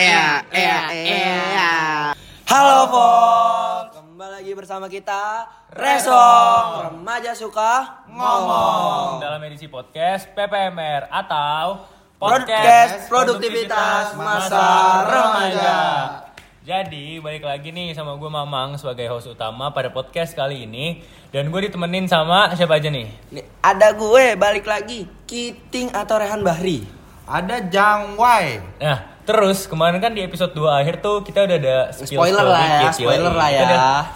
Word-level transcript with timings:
Ea, 0.00 0.40
ea, 0.48 0.80
ea. 0.96 1.68
Halo 2.48 2.88
Fox, 2.88 4.00
kembali 4.00 4.32
lagi 4.40 4.52
bersama 4.56 4.88
kita 4.88 5.44
Resong, 5.76 6.88
remaja 6.88 7.36
suka 7.36 8.00
ngomong. 8.08 9.20
dalam 9.20 9.44
edisi 9.44 9.68
podcast 9.68 10.32
PPMR 10.32 11.04
atau 11.12 11.84
Podcast 12.16 13.12
Produktivitas 13.12 14.16
Masa 14.16 15.04
Remaja. 15.04 15.76
Jadi 16.64 17.20
balik 17.20 17.44
lagi 17.44 17.68
nih 17.68 17.92
sama 17.92 18.16
gue 18.16 18.30
Mamang 18.32 18.80
sebagai 18.80 19.04
host 19.12 19.28
utama 19.28 19.68
pada 19.76 19.92
podcast 19.92 20.32
kali 20.32 20.64
ini 20.64 21.04
dan 21.28 21.52
gue 21.52 21.68
ditemenin 21.68 22.08
sama 22.08 22.48
siapa 22.56 22.80
aja 22.80 22.88
nih? 22.88 23.36
Nih, 23.36 23.44
ada 23.60 23.92
gue 23.92 24.32
balik 24.32 24.64
lagi, 24.64 25.04
Kiting 25.28 25.92
atau 25.92 26.16
Rehan 26.16 26.40
Bahri. 26.40 26.88
Ada 27.28 27.68
Jang 27.68 28.16
Wai. 28.16 28.64
Nah 28.80 29.19
terus 29.30 29.70
kemarin 29.70 30.02
kan 30.02 30.10
di 30.10 30.26
episode 30.26 30.50
2 30.50 30.66
akhir 30.82 30.98
tuh 30.98 31.22
kita 31.22 31.46
udah 31.46 31.56
ada 31.62 31.76
spill 31.94 32.18
Spoiler 32.18 32.46
lah 32.50 32.58
ya, 32.58 32.78
dikit, 32.82 32.98
spoiler 32.98 33.30
yoi. 33.30 33.38
lah 33.38 33.48
ya. 33.54 33.62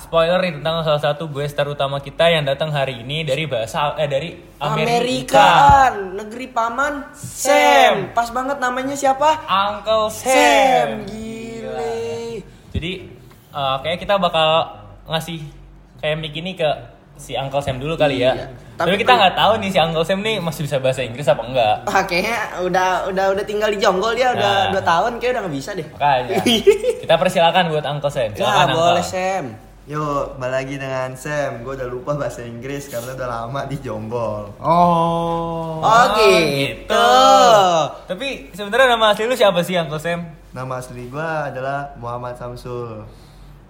spoiler 0.02 0.38
nih 0.42 0.52
tentang 0.58 0.74
salah 0.82 1.02
satu 1.06 1.30
gue 1.30 1.46
star 1.46 1.70
utama 1.70 2.02
kita 2.02 2.26
yang 2.34 2.42
datang 2.42 2.74
hari 2.74 3.06
ini 3.06 3.22
dari 3.22 3.46
bahasa 3.46 3.94
eh 3.94 4.10
dari 4.10 4.34
Amerika. 4.58 5.38
Amerikaan, 5.38 5.92
negeri 6.18 6.46
paman 6.50 6.94
Sam. 7.14 8.10
Pas 8.10 8.26
banget 8.34 8.58
namanya 8.58 8.98
siapa? 8.98 9.46
Uncle 9.46 10.10
Sam. 10.10 10.34
Sam. 10.34 10.88
Gile. 11.06 12.42
Jadi 12.74 12.92
eh, 13.54 13.76
kayak 13.86 13.98
kita 14.02 14.18
bakal 14.18 14.82
ngasih 15.06 15.38
kayak 16.02 16.16
mic 16.18 16.34
ini 16.34 16.58
ke 16.58 16.93
si 17.16 17.32
Uncle 17.32 17.58
Sam 17.58 17.76
dulu 17.76 17.94
kali 17.94 18.18
ya. 18.18 18.32
Iya. 18.32 18.46
Tapi, 18.74 18.90
Tapi 18.90 19.00
kita 19.00 19.12
nggak 19.14 19.34
tahu 19.34 19.52
nih 19.56 19.70
si 19.70 19.78
Uncle 19.78 20.02
Sam 20.02 20.18
nih 20.18 20.36
masih 20.38 20.62
bisa 20.62 20.76
bahasa 20.76 21.00
Inggris 21.00 21.24
apa 21.24 21.42
enggak. 21.42 21.76
Ah, 21.86 22.02
kayaknya 22.02 22.36
udah 22.60 22.88
udah 23.06 23.26
udah 23.30 23.44
tinggal 23.44 23.68
di 23.68 23.78
jonggol 23.78 24.12
dia 24.12 24.30
udah 24.30 24.54
Nah. 24.66 24.70
dua 24.72 24.82
tahun 24.82 25.12
kayak 25.16 25.32
udah 25.32 25.42
nggak 25.42 25.54
bisa 25.54 25.70
deh. 25.72 25.86
Makanya 25.88 26.42
kita 27.02 27.14
persilakan 27.14 27.64
buat 27.68 27.84
Uncle 27.84 28.10
Sam. 28.10 28.30
Ya 28.30 28.38
Silakan 28.40 28.66
Uncle. 28.66 28.78
boleh 28.80 29.04
Sam. 29.04 29.46
Yuk, 29.84 30.40
balik 30.40 30.54
lagi 30.58 30.74
dengan 30.76 31.08
Sam. 31.14 31.60
Gue 31.60 31.76
udah 31.76 31.86
lupa 31.86 32.16
bahasa 32.16 32.40
Inggris 32.40 32.88
karena 32.88 33.12
udah 33.12 33.28
lama 33.28 33.60
di 33.64 33.76
Jonggol. 33.78 34.48
Oh, 34.58 35.78
Oh. 35.78 36.06
gitu. 36.16 37.10
Tapi 38.06 38.28
sebenarnya 38.50 38.88
nama 38.90 39.12
asli 39.12 39.24
lu 39.24 39.34
siapa 39.34 39.60
sih 39.60 39.76
Uncle 39.76 39.98
Sam? 39.98 40.24
Nama 40.50 40.72
asli 40.74 41.04
gue 41.04 41.20
adalah 41.44 41.92
Muhammad 41.96 42.32
Samsul. 42.34 43.04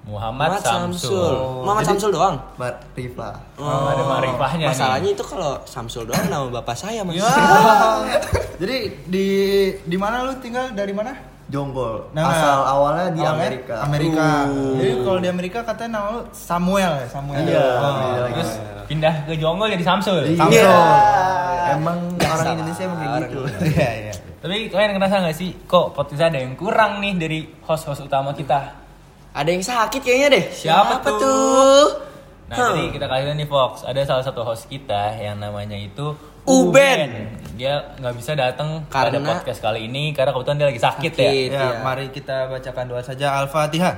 Muhammad, 0.05 0.53
Muhammad 0.53 0.63
Samsul. 0.63 1.09
Samsul. 1.09 1.33
Muhammad 1.65 1.81
Jadi- 1.81 1.91
Samsul 1.91 2.11
doang. 2.13 2.37
Marifa. 2.55 3.31
Oh, 3.57 3.89
ada 3.89 4.03
marifahnya 4.05 4.67
nih. 4.67 4.77
Masalahnya 4.77 5.11
itu 5.11 5.25
kalau 5.25 5.53
Samsul 5.65 6.05
doang 6.05 6.29
nama 6.29 6.45
bapak 6.53 6.77
saya 6.77 7.01
mas. 7.01 7.17
Ya. 7.17 7.25
Jadi 8.61 8.77
di 9.07 9.27
di 9.81 9.97
mana 9.97 10.23
lu 10.23 10.37
tinggal 10.39 10.71
dari 10.71 10.93
mana? 10.93 11.17
Jonggol. 11.45 12.09
Nama- 12.13 12.29
Asal 12.31 12.59
awalnya 12.63 13.07
di 13.11 13.21
Awalnya 13.21 13.33
Amerika. 13.35 13.75
Amerika. 13.81 14.27
Uh. 14.47 14.77
Jadi 14.77 14.91
kalau 15.01 15.19
di 15.19 15.29
Amerika 15.29 15.59
katanya 15.63 15.91
nama 15.95 16.07
lu 16.11 16.23
Samuel 16.31 16.93
ya, 16.95 17.07
Samuel. 17.07 17.37
Iya, 17.43 17.65
Oh. 17.75 17.93
lagi. 18.23 18.33
Terus 18.35 18.53
pindah 18.85 19.15
ke 19.25 19.33
Jonggol 19.37 19.69
jadi 19.71 19.85
Samsul. 19.85 20.17
Iya. 20.23 20.37
Samsul. 20.37 20.73
Emang 21.65 21.99
orang 22.19 22.47
Indonesia 22.55 22.83
emang 22.85 22.99
kayak 22.99 23.13
gitu. 23.25 23.41
Iya, 23.73 23.91
iya. 24.03 24.13
Tapi 24.37 24.69
kalian 24.69 24.91
ngerasa 24.95 25.17
nggak 25.19 25.33
sih 25.35 25.51
kok 25.65 25.93
podcast 25.93 26.23
ada 26.23 26.37
yang 26.37 26.53
kurang 26.55 27.01
nih 27.01 27.17
dari 27.17 27.39
host-host 27.63 28.05
utama 28.05 28.33
kita? 28.33 28.84
Ada 29.35 29.49
yang 29.51 29.61
sakit 29.61 30.01
kayaknya 30.01 30.29
deh. 30.31 30.45
Siapa 30.49 31.03
tuh? 31.03 31.19
tuh? 31.19 31.87
Nah, 32.45 32.55
Huh. 32.55 32.67
jadi 32.71 32.93
kita 32.93 33.07
kali 33.09 33.23
ini 33.27 33.45
Fox, 33.45 33.83
ada 33.83 33.99
salah 34.05 34.23
satu 34.23 34.41
host 34.41 34.69
kita 34.69 35.17
yang 35.17 35.37
namanya 35.37 35.75
itu 35.75 36.15
Uben. 36.45 37.33
Dia 37.57 37.97
nggak 37.97 38.15
bisa 38.15 38.37
datang 38.37 38.85
pada 38.87 39.09
Karena- 39.11 39.33
podcast 39.33 39.59
kali 39.59 39.89
ini 39.89 40.13
karena 40.13 40.29
kebetulan 40.31 40.59
dia 40.61 40.69
lagi 40.69 40.79
sakit, 40.79 41.13
ya. 41.13 41.25
Sakit. 41.25 41.49
Ya, 41.51 41.61
Iya. 41.65 41.81
mari 41.81 42.05
kita 42.09 42.37
bacakan 42.47 42.85
doa 42.87 43.01
saja 43.01 43.41
Al-Fatihah. 43.41 43.97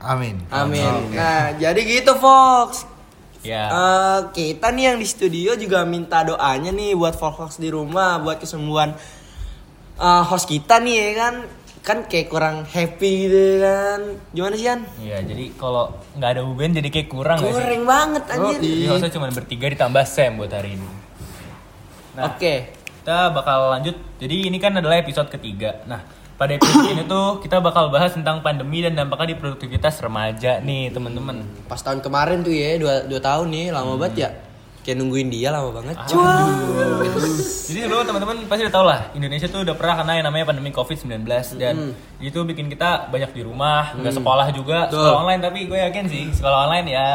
Amin. 0.00 0.40
Amin. 0.48 1.12
Nah 1.12 1.52
jadi 1.54 1.76
gitu 1.76 2.16
Fox. 2.16 2.88
Ya. 3.42 3.68
Eh, 3.68 4.18
kita 4.32 4.68
nih 4.70 4.92
yang 4.92 4.98
di 4.98 5.04
studio 5.04 5.56
juga 5.56 5.84
minta 5.84 6.20
doanya 6.22 6.70
nih 6.70 6.92
buat 6.94 7.16
Fox 7.16 7.56
di 7.56 7.68
rumah 7.68 8.16
buat 8.16 8.38
kesembuhan 8.38 8.96
eh, 9.98 10.22
host 10.24 10.46
kita 10.46 10.80
nih 10.80 10.94
ya 10.94 11.10
kan 11.18 11.34
kan 11.80 12.04
kayak 12.04 12.28
kurang 12.28 12.68
happy 12.68 13.12
gitu 13.24 13.64
kan 13.64 14.00
gimana 14.36 14.54
sih 14.56 14.68
Yan? 14.68 14.80
Iya, 15.00 15.18
jadi 15.24 15.44
kalau 15.56 15.96
nggak 16.16 16.30
ada 16.36 16.42
Uben 16.44 16.76
jadi 16.76 16.88
kayak 16.92 17.08
kurang? 17.08 17.40
Kurang 17.40 17.84
banget 17.88 18.24
anjir. 18.28 18.60
Jadi 18.60 18.72
hostnya 18.84 19.10
cuma 19.16 19.32
bertiga 19.32 19.66
ditambah 19.72 20.04
Sam 20.04 20.36
buat 20.36 20.52
hari 20.52 20.76
ini. 20.76 20.88
Nah, 22.20 22.36
Oke. 22.36 22.76
kita 23.00 23.32
bakal 23.32 23.72
lanjut. 23.72 23.96
Jadi 24.20 24.52
ini 24.52 24.60
kan 24.60 24.76
adalah 24.76 25.00
episode 25.00 25.32
ketiga. 25.32 25.80
Nah, 25.88 26.04
pada 26.36 26.52
episode 26.52 26.92
ini 26.92 27.08
tuh 27.08 27.40
kita 27.40 27.64
bakal 27.64 27.88
bahas 27.88 28.12
tentang 28.12 28.44
pandemi 28.44 28.84
dan 28.84 28.92
dampaknya 28.92 29.32
di 29.32 29.36
produktivitas 29.40 30.04
remaja 30.04 30.60
nih, 30.60 30.92
teman-teman. 30.92 31.48
Pas 31.64 31.80
tahun 31.80 32.04
kemarin 32.04 32.44
tuh 32.44 32.52
ya 32.52 32.76
dua, 32.76 33.08
dua 33.08 33.20
tahun 33.24 33.48
nih 33.48 33.66
lama 33.72 33.96
banget 33.96 34.28
ya. 34.28 34.30
Kayak 34.90 35.06
nungguin 35.06 35.30
dia 35.30 35.54
lama 35.54 35.70
banget. 35.70 35.94
Ah. 36.02 36.50
Jadi 37.70 37.86
lu 37.86 38.02
teman-teman 38.02 38.42
pasti 38.50 38.66
udah 38.66 38.74
tau 38.74 38.82
lah 38.82 39.14
Indonesia 39.14 39.46
tuh 39.46 39.62
udah 39.62 39.78
pernah 39.78 40.02
kena 40.02 40.18
yang 40.18 40.26
namanya 40.26 40.50
pandemi 40.50 40.74
COVID-19 40.74 41.22
dan 41.62 41.94
itu 42.18 42.42
bikin 42.42 42.66
kita 42.66 43.06
banyak 43.06 43.30
di 43.30 43.46
rumah, 43.46 43.94
nggak 43.94 44.18
sekolah 44.18 44.50
juga, 44.50 44.90
Betul. 44.90 44.98
sekolah 44.98 45.22
online 45.22 45.42
tapi 45.46 45.58
gue 45.70 45.78
yakin 45.78 46.04
sih 46.10 46.34
sekolah 46.34 46.66
online 46.66 46.90
ya 46.90 47.06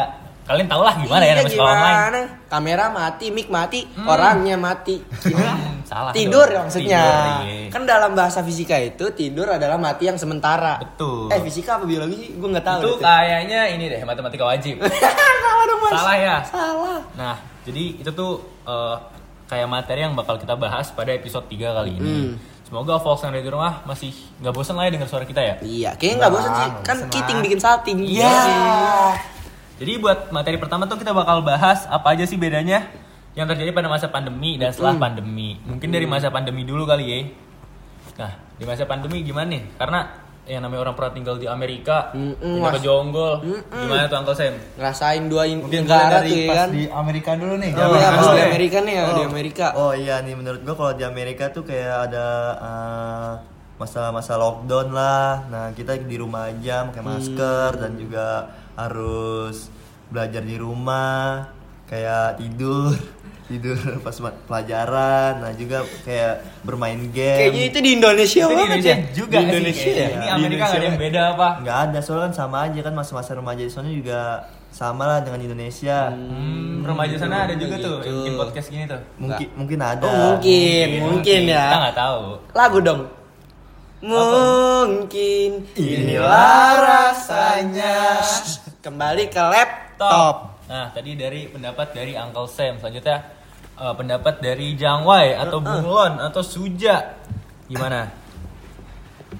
kalian 0.45 0.69
tau 0.69 0.85
lah 0.85 0.93
gimana 1.01 1.23
ya 1.25 1.33
Iya, 1.33 1.41
namanya 1.41 1.53
sekolah 1.57 1.73
online. 1.73 2.29
Kamera 2.45 2.85
mati, 2.93 3.25
mic 3.33 3.47
mati, 3.49 3.79
orangnya 3.97 4.55
mati. 4.55 5.01
Hmm, 5.01 5.81
salah. 5.89 6.13
tidur 6.13 6.45
dong. 6.45 6.69
ya 6.69 6.69
maksudnya. 6.69 7.01
Tidur, 7.01 7.49
iya. 7.49 7.69
Kan 7.73 7.81
dalam 7.89 8.11
bahasa 8.13 8.45
fisika 8.45 8.77
itu 8.77 9.09
tidur 9.17 9.49
adalah 9.49 9.81
mati 9.81 10.05
yang 10.05 10.21
sementara. 10.21 10.77
Betul. 10.77 11.33
Eh 11.33 11.41
fisika 11.41 11.81
apa 11.81 11.89
biologi 11.89 12.15
sih? 12.15 12.29
Gue 12.37 12.49
nggak 12.53 12.61
tahu. 12.61 12.81
itu 12.85 12.93
kayaknya 13.01 13.61
ini 13.73 13.89
deh 13.89 14.01
matematika 14.05 14.45
wajib. 14.45 14.77
Salah 15.43 15.63
dong 15.65 15.79
mas. 15.81 15.91
Salah 15.97 16.15
ya? 16.15 16.35
Salah. 16.45 16.99
Nah, 17.17 17.35
jadi 17.65 17.83
itu 18.05 18.11
tuh 18.13 18.45
eh, 18.69 18.95
kayak 19.49 19.67
materi 19.67 20.05
yang 20.05 20.13
bakal 20.13 20.37
kita 20.37 20.53
bahas 20.53 20.93
pada 20.93 21.09
episode 21.09 21.49
3 21.49 21.57
kali 21.81 21.91
ini. 21.97 22.05
Hmm. 22.05 22.33
Semoga 22.65 22.97
folks 22.97 23.21
yang 23.25 23.33
ada 23.33 23.45
di 23.45 23.49
rumah 23.49 23.81
masih 23.85 24.09
nggak 24.41 24.53
bosan 24.53 24.77
lah 24.77 24.89
ya 24.89 24.91
dengar 24.93 25.09
suara 25.09 25.25
kita 25.25 25.41
ya. 25.41 25.55
Iya, 25.61 25.89
kayaknya 25.97 26.17
nggak 26.21 26.33
bosan 26.33 26.51
sih. 26.53 26.69
Kan 26.85 26.97
kiting 27.09 27.37
bikin 27.41 27.59
salting. 27.61 27.97
Iya 28.05 28.29
sih. 28.29 29.33
Jadi 29.75 29.91
buat 29.97 30.29
materi 30.29 30.55
pertama 30.55 30.85
tuh 30.85 30.95
kita 30.95 31.11
bakal 31.11 31.41
bahas 31.41 31.83
apa 31.85 32.15
aja 32.15 32.23
sih 32.23 32.35
bedanya 32.35 32.87
yang 33.33 33.43
terjadi 33.45 33.69
pada 33.69 33.85
masa 33.85 34.07
pandemi 34.07 34.55
dan 34.55 34.71
setelah 34.71 34.95
pandemi. 34.95 35.59
Mungkin 35.61 35.91
dari 35.91 36.07
masa 36.07 36.31
pandemi 36.31 36.63
dulu 36.63 36.83
kali 36.83 37.05
ya. 37.05 37.19
Nah, 38.15 38.31
di 38.55 38.63
masa 38.63 38.83
pandemi 38.85 39.19
gimana 39.21 39.51
nih? 39.51 39.75
Karena 39.75 39.99
yang 40.45 40.61
namanya 40.61 40.85
orang 40.85 40.95
pernah 40.95 41.11
tinggal 41.11 41.35
di 41.35 41.49
Amerika, 41.49 42.13
pindah 42.13 42.71
ke 42.71 42.77
Mas. 42.77 42.85
Jonggol. 42.85 43.33
Mm-mm. 43.41 43.81
Gimana 43.81 44.05
tuh 44.05 44.17
Uncle 44.17 44.37
Sam? 44.37 44.55
Ngerasain 44.77 45.23
dua 45.25 45.43
in- 45.43 45.59
Mungkin 45.59 45.83
negara 45.83 46.21
dari 46.21 46.29
tuh 46.29 46.37
ya 46.37 46.47
pas 46.47 46.55
kan. 46.55 46.69
di 46.69 46.83
Amerika 46.87 47.31
dulu 47.35 47.53
nih. 47.57 47.71
Oh, 47.73 47.91
ya, 47.91 48.07
pas 48.07 48.21
Oh, 48.21 48.31
di 48.31 48.37
iya. 48.37 48.45
Amerika 48.47 48.77
nih 48.79 48.93
ya, 48.93 49.03
Oh. 49.03 49.11
di 49.11 49.23
Amerika. 49.25 49.65
Oh 49.75 49.91
iya 49.91 50.15
nih 50.21 50.33
menurut 50.33 50.61
gua 50.61 50.75
kalau 50.77 50.93
di 50.93 51.03
Amerika 51.03 51.43
tuh 51.49 51.63
kayak 51.65 52.07
ada 52.07 52.25
eh, 52.55 53.31
masa-masa 53.75 54.37
lockdown 54.37 54.87
lah. 54.89 55.43
Nah 55.45 55.65
kita 55.73 55.97
di 55.97 56.15
rumah 56.15 56.47
aja 56.47 56.87
pakai 56.87 57.03
masker 57.03 57.69
dan 57.75 57.91
juga 57.97 58.25
harus 58.75 59.71
belajar 60.05 60.39
di 60.39 60.55
rumah, 60.55 61.49
kayak 61.85 62.37
tidur, 62.37 62.93
tidur 63.47 63.75
pas 63.99 64.15
pelajaran. 64.45 65.39
Nah 65.39 65.51
juga 65.53 65.83
kayak 66.01 66.33
bermain 66.61 66.99
game. 67.09 67.39
Kayaknya 67.41 67.63
itu 67.65 67.79
di 67.79 67.91
Indonesia 67.93 68.41
Itu 68.41 68.49
di 68.49 68.61
Indonesia 68.61 68.89
ya. 68.91 68.97
juga 69.11 69.35
di 69.35 69.41
sih 69.41 69.49
Indonesia 69.49 69.81
kayaknya? 69.81 70.01
ya. 70.01 70.07
Ini 70.07 70.19
Di 70.19 70.29
Amerika 70.29 70.61
nggak 70.61 70.69
ada 70.69 70.75
yang 70.77 70.85
Indonesia. 70.91 71.03
beda 71.05 71.21
apa? 71.29 71.47
nggak 71.59 71.77
ada 71.81 71.97
soalnya 71.99 72.23
kan 72.23 72.33
sama 72.33 72.57
aja 72.63 72.79
kan 72.81 72.93
masa-masa 72.93 73.31
remaja 73.31 73.61
di 73.61 73.71
sana 73.71 73.89
juga 73.89 74.19
sama 74.69 75.03
lah 75.05 75.19
dengan 75.21 75.39
Indonesia. 75.41 76.11
Hmm, 76.11 76.83
remaja 76.83 77.15
sana 77.15 77.47
ada 77.47 77.55
juga 77.55 77.75
tuh 77.77 77.95
Gitu. 77.97 78.05
yang 78.05 78.17
bikin 78.19 78.33
podcast 78.35 78.67
gini 78.67 78.83
tuh. 78.85 79.01
Mungkin 79.15 79.47
mungkin 79.55 79.79
ada. 79.79 80.03
Oh, 80.03 80.15
mungkin, 80.35 80.87
mungkin 80.99 81.39
ya. 81.47 81.63
Kita 81.65 81.77
nggak 81.79 81.97
tahu. 81.97 82.19
Lagu 82.51 82.77
dong. 82.81 83.01
Mungkin 84.05 85.49
inilah 85.73 86.69
rasanya. 86.77 88.19
Kembali 88.85 89.33
ke 89.33 89.41
laptop. 89.41 90.61
Nah, 90.69 90.93
tadi 90.93 91.17
dari 91.17 91.49
pendapat 91.49 91.89
dari 91.89 92.13
Uncle 92.13 92.45
Sam. 92.45 92.77
Selanjutnya 92.77 93.17
eh, 93.81 93.93
pendapat 93.97 94.37
dari 94.37 94.77
Jangwai 94.77 95.33
atau 95.33 95.57
Bunglon 95.57 96.21
atau 96.21 96.45
Suja. 96.45 97.17
Gimana? 97.65 98.13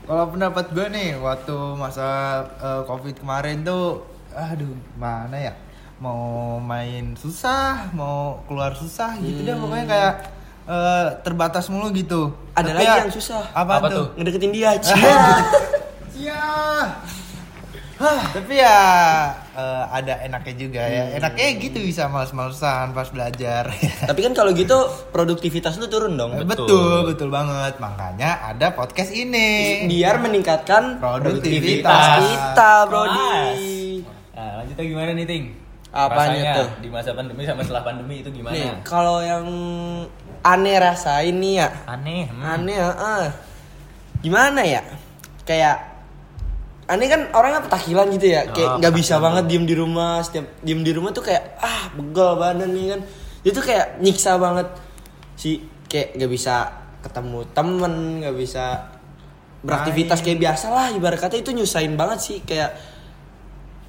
Kalau 0.09 0.33
pendapat 0.33 0.73
gue 0.73 0.89
nih 0.89 1.21
waktu 1.21 1.53
masa 1.77 2.41
eh, 2.57 2.81
covid 2.89 3.21
kemarin 3.21 3.61
tuh, 3.61 4.01
aduh 4.33 4.73
mana 4.97 5.37
ya 5.37 5.53
mau 6.01 6.57
main 6.57 7.13
susah, 7.13 7.93
mau 7.93 8.41
keluar 8.49 8.73
susah 8.73 9.13
gitu 9.21 9.45
deh 9.45 9.53
pokoknya 9.61 9.85
kayak 9.85 10.13
eh, 10.65 11.07
terbatas 11.21 11.69
mulu 11.69 11.93
gitu. 11.93 12.33
Ada 12.57 12.73
Tapi 12.73 12.77
lagi 12.81 12.89
ya- 12.89 12.97
yang 13.05 13.13
susah. 13.13 13.45
Apa, 13.53 13.77
Apa 13.77 13.87
tuh? 13.93 13.93
tuh? 13.93 14.05
Ngedeketin 14.17 14.49
dia. 14.49 14.73
Ya. 16.15 17.04
Tapi 18.35 18.53
ya 18.57 18.77
eh, 19.55 19.83
ada 19.89 20.13
enaknya 20.25 20.55
juga 20.55 20.83
ya. 20.85 21.17
Enaknya 21.17 21.45
gitu 21.59 21.77
bisa 21.81 22.07
males-malesan 22.07 22.91
pas 22.91 23.09
belajar. 23.09 23.71
Tapi 24.09 24.19
kan 24.25 24.33
kalau 24.33 24.51
gitu 24.53 24.75
produktivitas 25.09 25.77
lu 25.81 25.87
turun 25.87 26.15
dong. 26.19 26.35
Betul. 26.45 26.67
betul, 26.67 26.97
betul 27.13 27.29
banget. 27.31 27.79
Makanya 27.79 28.51
ada 28.53 28.73
podcast 28.73 29.11
ini. 29.13 29.83
Biar 29.89 30.19
meningkatkan 30.21 30.97
Produktivitas. 30.99 31.85
produktivitas 31.85 32.23
kita, 32.29 32.71
Brodi. 32.89 33.31
Nah, 34.35 34.51
lanjutnya 34.61 34.85
gimana 34.85 35.11
nih, 35.15 35.25
Ting? 35.25 35.45
Apanya 35.95 36.11
Rasanya 36.11 36.53
tuh? 36.59 36.67
Di 36.83 36.89
masa 36.91 37.09
pandemi 37.15 37.41
sama 37.47 37.61
setelah 37.63 37.83
pandemi 37.87 38.15
itu 38.19 38.29
gimana? 38.35 38.51
Nih, 38.51 38.67
kalau 38.83 39.23
yang 39.23 39.47
aneh 40.43 40.75
rasain 40.75 41.35
nih 41.39 41.63
ya. 41.63 41.69
Aneh. 41.87 42.27
hmm. 42.27 42.43
Aneh, 42.43 42.77
ah. 42.83 43.31
Gimana 44.19 44.59
ya? 44.67 44.83
Kayak 45.47 45.94
aneh 46.85 47.07
kan 47.09 47.21
orangnya 47.33 47.61
petakilan 47.65 48.07
gitu 48.13 48.27
ya. 48.29 48.41
Kayak 48.49 48.69
Oh, 48.69 48.77
nggak 48.81 48.93
bisa 48.93 49.17
petakilan. 49.17 49.25
banget 49.25 49.43
diem 49.49 49.65
di 49.65 49.75
rumah. 49.75 50.13
Setiap 50.21 50.45
diem 50.61 50.81
di 50.85 50.91
rumah 50.93 51.11
tuh 51.11 51.23
kayak 51.25 51.43
ah 51.61 51.89
begel 51.97 52.37
badan 52.37 52.69
nih 52.71 52.85
kan. 52.93 53.01
Itu 53.41 53.59
kayak 53.61 54.01
nyiksa 54.01 54.37
banget 54.37 54.67
sih. 55.37 55.65
Kayak 55.89 56.17
nggak 56.17 56.31
bisa 56.31 56.55
ketemu 57.01 57.39
temen, 57.53 57.93
nggak 58.21 58.35
bisa 58.37 58.65
beraktivitas 59.65 60.21
kayak 60.21 60.39
biasa 60.41 60.65
lah. 60.69 60.87
Ibarat 60.93 61.19
kata 61.21 61.35
itu 61.41 61.53
nyusahin 61.53 61.97
banget 61.97 62.19
sih. 62.21 62.37
Kayak 62.45 62.77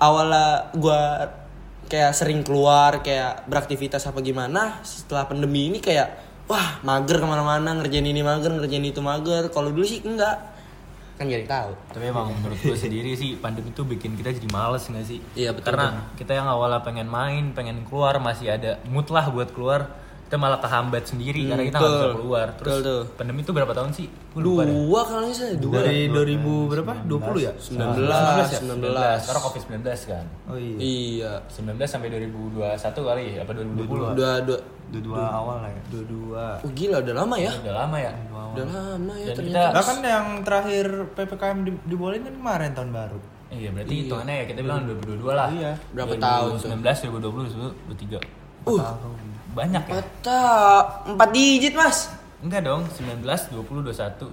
awalnya 0.00 0.72
gua 0.76 1.28
kayak 1.86 2.12
sering 2.18 2.42
keluar 2.42 2.98
kayak 3.00 3.46
beraktivitas 3.46 4.02
apa 4.10 4.18
gimana 4.18 4.82
setelah 4.82 5.30
pandemi 5.30 5.70
ini 5.70 5.78
kayak 5.78 6.18
wah 6.50 6.82
mager 6.82 7.22
ke 7.22 7.26
mana-mana 7.26 7.78
ngerjain 7.78 8.02
ini 8.02 8.26
mager 8.26 8.50
ngerjain 8.58 8.82
itu 8.82 8.98
mager 8.98 9.54
kalau 9.54 9.70
dulu 9.70 9.86
sih 9.86 10.02
enggak 10.02 10.55
kan 11.16 11.24
jadi 11.24 11.48
tahu. 11.48 11.72
Tapi 11.96 12.04
emang 12.12 12.28
menurut 12.28 12.60
gue 12.60 12.76
sendiri 12.76 13.16
sih 13.16 13.40
pandemi 13.40 13.72
tuh 13.72 13.88
bikin 13.88 14.14
kita 14.20 14.36
jadi 14.36 14.48
males 14.52 14.84
gak 14.84 15.04
sih? 15.08 15.18
Iya, 15.32 15.56
betul, 15.56 15.72
Karena 15.72 16.12
kita 16.14 16.36
yang 16.36 16.48
awalnya 16.48 16.84
pengen 16.84 17.08
main, 17.08 17.56
pengen 17.56 17.82
keluar 17.88 18.20
masih 18.20 18.52
ada 18.52 18.76
mood 18.86 19.08
lah 19.08 19.32
buat 19.32 19.48
keluar, 19.56 19.88
kita 20.26 20.36
malah 20.36 20.58
kehambat 20.58 21.06
sendiri 21.06 21.38
Hmm, 21.40 21.48
karena 21.48 21.64
kita 21.64 21.76
nggak 21.76 21.86
bisa 21.88 22.02
betul. 22.02 22.14
keluar. 22.18 22.46
Terus 22.52 22.66
Betul 22.66 22.80
tuh. 22.82 23.00
pandemi 23.14 23.40
tuh 23.40 23.54
berapa 23.54 23.72
tahun 23.72 23.90
sih? 23.90 24.06
Gua 24.28 24.42
lupa 24.42 24.62
deh. 24.62 24.74
dua 24.74 25.00
kalau 25.00 25.20
nggak 25.22 25.32
salah 25.32 25.54
dua 25.56 25.74
Dari 25.80 25.98
2000 26.08 26.42
berapa? 26.66 26.92
20 27.00 27.38
ya? 27.40 27.52
19 27.54 27.70
19. 28.58 28.82
19 28.82 29.22
Sekarang 29.22 29.42
covid 29.44 29.62
19 29.62 29.86
kan. 30.04 30.24
Oh 30.44 30.58
iya. 30.58 30.76
iya 30.76 31.32
19 31.48 31.78
sampai 31.84 32.08
2021 32.10 32.58
kali 33.00 33.24
apa 33.36 33.50
2020? 33.52 33.86
dua 34.12 34.30
dua 34.40 34.58
Dua-dua 34.86 35.18
awal 35.18 35.56
lah 35.60 35.70
ya. 35.72 35.82
Dua-dua. 35.88 36.44
oh 36.60 36.70
gila 36.70 36.96
udah 37.00 37.14
lama 37.16 37.36
ya 37.36 37.50
Udah 37.56 37.74
lama 37.76 37.96
ya. 37.96 38.12
udah 38.52 38.64
lama 38.66 39.12
ya 39.16 39.26
Dan 39.26 39.34
ternyata 39.36 39.70
Lah 39.72 39.82
kan 39.84 39.98
yang 40.00 40.26
terakhir 40.42 40.86
PPKM 41.12 41.58
di, 41.60 41.70
dibolehin 41.86 42.22
kan 42.22 42.34
kemarin 42.34 42.70
tahun 42.72 42.90
baru. 42.90 43.18
Iya 43.46 43.70
berarti 43.70 43.94
hitungannya 44.00 44.34
ya 44.36 44.44
kita 44.44 44.58
bilang 44.60 44.86
2022 44.88 45.22
lah. 45.32 45.48
Iya. 45.48 45.72
Berapa 45.90 46.14
tahun 46.16 46.50
tuh? 46.52 46.66
2019, 46.66 47.14
2020, 47.14 48.18
2023. 48.18 48.18
uh 48.68 48.82
Banyak 49.56 49.82
ya? 49.82 49.94
mata 49.96 50.42
empat 51.06 51.28
digit 51.32 51.72
mas 51.72 52.12
Enggak 52.38 52.62
dong, 52.62 52.84
19, 52.84 53.24
20, 53.24 53.88
21, 53.88 54.28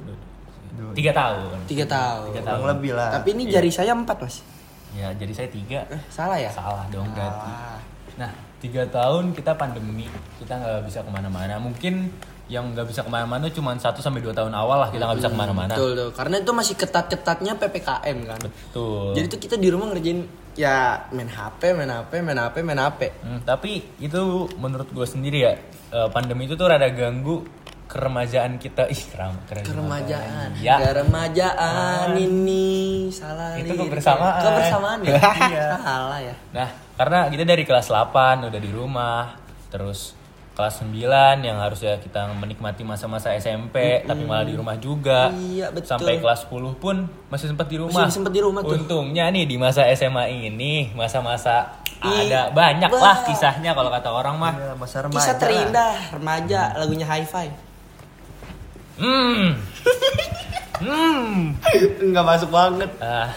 22. 0.76 0.92
Tiga 0.94 1.12
tahun. 1.12 1.56
tiga 1.64 1.86
tahun 1.88 2.28
Tiga 2.30 2.42
tahun. 2.44 2.66
lebih 2.68 2.92
lah. 2.92 3.10
tapi 3.14 3.32
ini 3.32 3.48
jari 3.48 3.70
saya 3.70 3.94
empat 3.94 4.18
mas 4.20 4.44
Ya 4.92 5.10
jadi 5.12 5.32
saya 5.32 5.48
tiga. 5.48 5.88
eh, 5.88 6.02
salah 6.08 6.36
ya 6.36 6.52
Salah 6.52 6.86
dong 6.88 7.08
berarti. 7.10 7.50
Nah, 8.14 8.30
tiga 8.60 8.86
tahun 8.86 9.34
kita 9.34 9.56
pandemi, 9.56 10.06
kita 10.38 10.54
nggak 10.54 10.86
bisa 10.86 11.02
ke 11.02 11.10
mana-mana. 11.10 11.58
Mungkin 11.58 12.14
yang 12.46 12.70
nggak 12.70 12.86
bisa 12.86 13.02
ke 13.02 13.10
mana-mana 13.10 13.48
cuma 13.48 13.72
1 13.72 13.80
sampai 13.80 14.20
dua 14.20 14.30
tahun 14.32 14.52
awal 14.52 14.78
lah 14.78 14.90
kita 14.92 15.02
nggak 15.02 15.18
bisa 15.18 15.32
ke 15.32 15.40
mana-mana. 15.40 15.74
betul 15.74 15.92
tuh 15.96 16.10
karena 16.12 16.36
itu 16.38 16.52
masih 16.52 16.76
ketat-ketatnya 16.76 17.54
ppkm 17.56 18.18
kan 18.28 18.40
Betul. 18.44 19.16
Jadi 19.16 19.26
tuh 19.32 19.40
kita 19.40 19.56
di 19.56 19.72
rumah 19.72 19.88
ngerjain 19.90 20.28
ya 20.54 21.08
main 21.10 21.30
HP, 21.30 21.74
main 21.74 21.90
HP, 21.90 22.12
main 22.22 22.40
HP, 22.40 22.56
main 22.62 22.80
HP. 22.80 23.02
Hmm, 23.22 23.40
tapi 23.44 23.84
itu 23.98 24.48
menurut 24.58 24.90
gue 24.90 25.08
sendiri 25.08 25.40
ya, 25.46 25.54
eh, 25.92 26.10
pandemi 26.14 26.46
itu 26.46 26.54
tuh 26.54 26.70
rada 26.70 26.90
ganggu 26.90 27.44
keremajaan 27.90 28.58
kita. 28.58 28.90
Ih, 28.90 29.02
keram, 29.14 29.38
keren. 29.46 29.62
Keremajaan. 29.70 30.58
Ya. 30.58 30.82
Keremajaan 30.82 32.18
ini 32.18 33.06
salah 33.14 33.54
Itu 33.54 33.70
lirik. 33.78 33.86
kebersamaan. 33.86 34.42
Kebersamaan 34.42 35.00
ya? 35.06 35.14
Iya. 35.54 35.66
Salah 35.78 36.20
ya. 36.20 36.36
Nah, 36.58 36.70
karena 36.98 37.20
kita 37.30 37.44
dari 37.46 37.64
kelas 37.68 37.88
8 37.94 38.50
udah 38.50 38.62
di 38.62 38.72
rumah, 38.74 39.38
terus 39.70 40.18
kelas 40.54 40.86
9 40.86 41.42
yang 41.42 41.58
harusnya 41.58 41.98
kita 41.98 42.30
menikmati 42.38 42.86
masa-masa 42.86 43.34
SMP 43.34 44.06
tapi 44.06 44.22
malah 44.30 44.46
di 44.46 44.54
rumah 44.54 44.78
juga. 44.78 45.34
Iya, 45.34 45.74
betul. 45.74 45.98
Sampai 45.98 46.22
kelas 46.22 46.46
10 46.46 46.78
pun 46.78 47.10
masih 47.34 47.50
sempat 47.50 47.66
di 47.66 47.82
rumah. 47.82 48.06
Masih 48.06 48.22
sempet 48.22 48.34
di 48.38 48.42
rumah 48.46 48.62
tuh. 48.62 48.78
Untungnya 48.78 49.34
nih 49.34 49.50
di 49.50 49.58
masa 49.58 49.90
SMA 49.98 50.30
ini, 50.30 50.94
masa-masa 50.94 51.82
ada 52.04 52.54
banyak 52.54 52.92
bah. 52.92 53.02
lah 53.02 53.18
kisahnya 53.26 53.74
kalau 53.74 53.90
kata 53.90 54.10
orang 54.14 54.36
mah. 54.38 54.54
Iya, 54.54 54.74
masa 54.78 54.98
remaja. 55.02 55.18
Kisah 55.18 55.34
lah. 55.34 55.42
terindah 55.42 55.94
remaja 56.14 56.62
lagunya 56.78 57.06
High 57.10 57.26
Five. 57.26 57.54
Hmm. 59.02 59.58
hmm. 60.86 61.34
Enggak 62.14 62.26
masuk 62.30 62.54
banget. 62.54 62.94
Ah, 63.02 63.34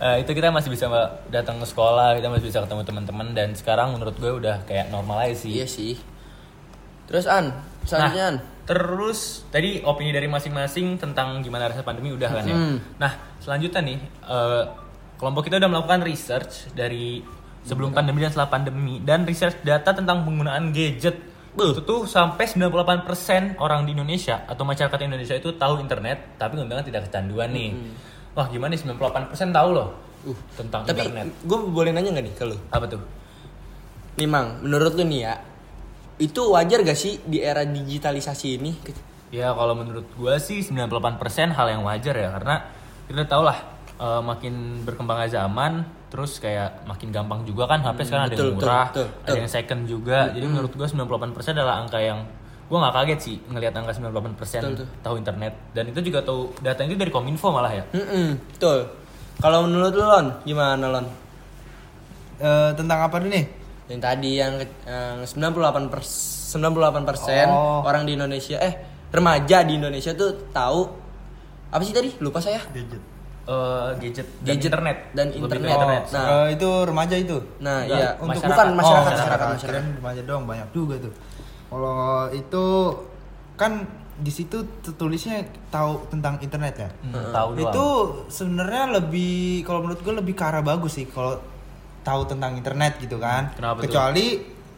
eh, 0.00 0.24
itu 0.24 0.32
kita 0.32 0.48
masih 0.48 0.72
bisa 0.72 0.88
datang 1.28 1.60
ke 1.60 1.66
sekolah, 1.68 2.16
kita 2.16 2.32
masih 2.32 2.48
bisa 2.48 2.64
ketemu 2.64 2.82
teman-teman 2.88 3.28
dan 3.36 3.52
sekarang 3.52 3.92
menurut 3.92 4.16
gue 4.16 4.32
udah 4.32 4.64
kayak 4.64 4.88
normal 4.88 5.28
aja 5.28 5.36
sih. 5.36 5.60
Iya 5.60 5.68
sih. 5.68 6.13
Terus 7.04 7.24
An, 7.28 7.52
selanjutnya 7.84 8.24
An. 8.30 8.36
Nah, 8.38 8.42
terus 8.64 9.44
tadi 9.52 9.84
opini 9.84 10.08
dari 10.08 10.24
masing-masing 10.24 10.96
tentang 10.96 11.44
gimana 11.44 11.68
rasa 11.68 11.84
pandemi 11.84 12.16
udah 12.16 12.30
kan 12.32 12.44
ya. 12.48 12.56
Hmm. 12.56 12.76
Nah, 12.96 13.12
selanjutnya 13.40 13.80
nih 13.84 13.98
eh, 14.24 14.62
kelompok 15.20 15.48
kita 15.48 15.60
udah 15.60 15.70
melakukan 15.70 16.00
research 16.00 16.72
dari 16.72 17.20
sebelum 17.64 17.92
pandemi 17.92 18.24
dan 18.24 18.32
setelah 18.32 18.50
pandemi 18.52 19.00
dan 19.04 19.24
research 19.28 19.60
data 19.60 19.92
tentang 19.92 20.24
penggunaan 20.24 20.72
gadget. 20.72 21.16
Itu 21.54 21.86
tuh 21.86 22.02
sampai 22.10 22.50
98% 22.50 23.62
orang 23.62 23.86
di 23.86 23.94
Indonesia 23.94 24.42
atau 24.42 24.66
masyarakat 24.66 24.98
Indonesia 25.06 25.38
itu 25.38 25.54
tahu 25.54 25.78
internet, 25.78 26.34
tapi 26.34 26.58
untungnya 26.58 26.82
tidak 26.82 27.06
kecanduan 27.06 27.54
nih. 27.54 27.70
Wah, 28.34 28.50
gimana 28.50 28.74
nih 28.74 28.82
98% 28.82 29.54
tahu 29.54 29.70
loh 29.70 29.90
Uh, 30.24 30.32
tentang 30.56 30.88
Tapi 30.88 31.04
internet. 31.04 31.36
gue 31.44 31.58
boleh 31.68 31.92
nanya 31.92 32.16
gak 32.16 32.24
nih 32.24 32.34
ke 32.34 32.44
lu? 32.48 32.56
Apa 32.72 32.88
tuh? 32.88 33.00
Nih 34.16 34.24
Mang, 34.24 34.64
menurut 34.64 34.96
lu 34.96 35.04
nih 35.04 35.20
ya, 35.28 35.36
itu 36.18 36.40
wajar 36.50 36.86
gak 36.86 36.98
sih 36.98 37.18
di 37.26 37.42
era 37.42 37.66
digitalisasi 37.66 38.46
ini? 38.60 38.72
Ya 39.34 39.50
kalau 39.50 39.74
menurut 39.74 40.06
gua 40.14 40.38
sih 40.38 40.62
98% 40.62 41.50
hal 41.50 41.66
yang 41.66 41.82
wajar 41.82 42.14
ya 42.14 42.28
karena 42.38 42.56
kita 43.10 43.26
tau 43.26 43.42
lah 43.42 43.58
eh, 43.98 44.22
makin 44.22 44.86
berkembangnya 44.86 45.42
zaman 45.42 45.82
terus 46.14 46.38
kayak 46.38 46.86
makin 46.86 47.10
gampang 47.10 47.42
juga 47.42 47.66
kan 47.66 47.82
HP 47.82 48.06
sekarang 48.06 48.30
ada 48.30 48.36
betul, 48.38 48.46
yang 48.46 48.54
murah, 48.54 48.86
betul, 48.86 49.02
ada 49.02 49.10
betul, 49.10 49.18
betul. 49.18 49.34
yang 49.34 49.48
second 49.50 49.80
juga. 49.90 50.18
Jadi 50.30 50.46
menurut 50.46 50.72
gua 50.78 50.86
98% 50.86 51.58
adalah 51.58 51.74
angka 51.82 51.98
yang 51.98 52.18
gua 52.70 52.78
nggak 52.86 52.94
kaget 52.94 53.20
sih 53.20 53.36
ngelihat 53.50 53.74
angka 53.74 53.92
98% 53.98 54.38
Betul, 54.38 54.86
tahu 55.02 55.14
internet 55.18 55.52
dan 55.74 55.84
itu 55.90 56.00
juga 56.00 56.22
tahu 56.22 56.54
data 56.62 56.80
itu 56.86 56.94
dari 56.94 57.10
Kominfo 57.10 57.50
malah 57.50 57.74
ya. 57.74 57.84
Hmm, 57.90 58.38
betul. 58.54 58.86
Kalau 59.42 59.66
menurut 59.66 59.90
lu 59.90 60.06
Lon, 60.06 60.26
gimana 60.46 60.86
Lon? 60.86 61.06
Eh, 62.38 62.70
tentang 62.78 62.98
apa 63.02 63.18
dulu 63.18 63.34
nih? 63.34 63.63
Yang 63.84 64.00
tadi 64.00 64.30
yang, 64.34 64.54
yang 64.84 65.16
98 65.22 65.92
persen, 65.92 66.56
98 66.56 67.04
persen 67.04 67.46
Oh. 67.46 67.84
orang 67.84 68.04
di 68.04 68.14
Indonesia, 68.14 68.56
eh 68.56 68.74
remaja 69.10 69.60
di 69.60 69.76
Indonesia 69.76 70.10
tuh 70.12 70.48
tahu 70.50 70.80
apa 71.68 71.82
sih 71.82 71.92
tadi? 71.92 72.14
Lupa 72.18 72.38
saya. 72.38 72.62
Gadget. 72.66 73.02
Eh, 73.44 73.90
gadget, 74.00 74.24
dan 74.40 74.46
Gadget 74.48 74.64
internet 74.64 74.98
dan 75.12 75.26
Lebih 75.28 75.36
ke 75.36 75.44
internet. 75.44 75.74
internet. 75.74 76.02
Nah. 76.10 76.24
Eh, 76.24 76.46
itu 76.56 76.68
remaja 76.82 77.14
itu. 77.14 77.36
Nah, 77.60 77.78
Enggak, 77.82 77.92
iya, 77.94 78.08
untuk 78.14 78.24
masyarakat. 78.30 78.48
bukan 78.48 78.66
Oh, 78.66 78.72
masyarakat, 78.72 79.04
masyarakat. 79.04 79.12
masyarakat, 79.12 79.60
Keren 79.60 79.84
masyarakat. 79.84 79.98
remaja 80.00 80.22
dong 80.24 80.42
banyak 80.46 80.68
juga 80.72 80.94
tuh. 80.98 81.12
Kalau 81.66 81.98
itu 82.30 82.64
kan 83.54 83.72
di 84.14 84.30
situ 84.30 84.56
tulisnya 84.94 85.42
tahu 85.68 86.06
tentang 86.08 86.38
internet 86.38 86.74
ya. 86.78 86.88
Hmm, 87.02 87.34
tahu 87.34 87.48
doang. 87.52 87.62
Itu 87.66 87.86
sebenarnya 88.30 88.96
lebih 88.96 89.34
kalau 89.62 89.82
menurut 89.82 90.00
gue 90.00 90.14
lebih 90.14 90.32
ke 90.32 90.42
arah 90.42 90.62
bagus 90.62 90.94
sih 90.94 91.04
kalau 91.04 91.36
tahu 92.04 92.28
tentang 92.28 92.54
internet 92.54 93.00
gitu 93.00 93.16
kan. 93.16 93.50
Kenapa 93.56 93.80
tuh? 93.80 93.88
Kecuali 93.88 94.26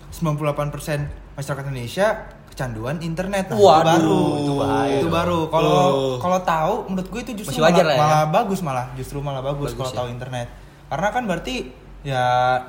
98% 0.09 1.37
masyarakat 1.37 1.65
Indonesia 1.67 2.07
kecanduan 2.49 2.97
internet. 3.03 3.53
Nah, 3.53 3.59
Waduh, 3.59 3.85
itu 3.85 3.85
baru. 3.85 4.21
itu 4.41 4.53
bahaya 4.57 4.97
Itu 4.97 5.09
baru. 5.13 5.41
Kalau 5.51 5.75
Oh. 5.77 6.17
kalau 6.17 6.39
tahu 6.41 6.75
menurut 6.89 7.09
gue 7.11 7.21
itu 7.21 7.33
justru 7.45 7.59
Masih 7.59 7.65
wajar 7.69 7.85
malah, 7.85 7.93
lah 7.93 7.97
ya. 7.97 8.01
malah 8.01 8.25
bagus 8.33 8.61
malah 8.63 8.87
justru 8.97 9.19
malah 9.21 9.43
bagus, 9.45 9.75
Bagus 9.75 9.77
kalau 9.77 9.93
ya. 9.93 9.97
tahu 10.01 10.09
internet. 10.09 10.49
Karena 10.87 11.09
kan 11.11 11.23
berarti 11.27 11.55
ya 12.07 12.25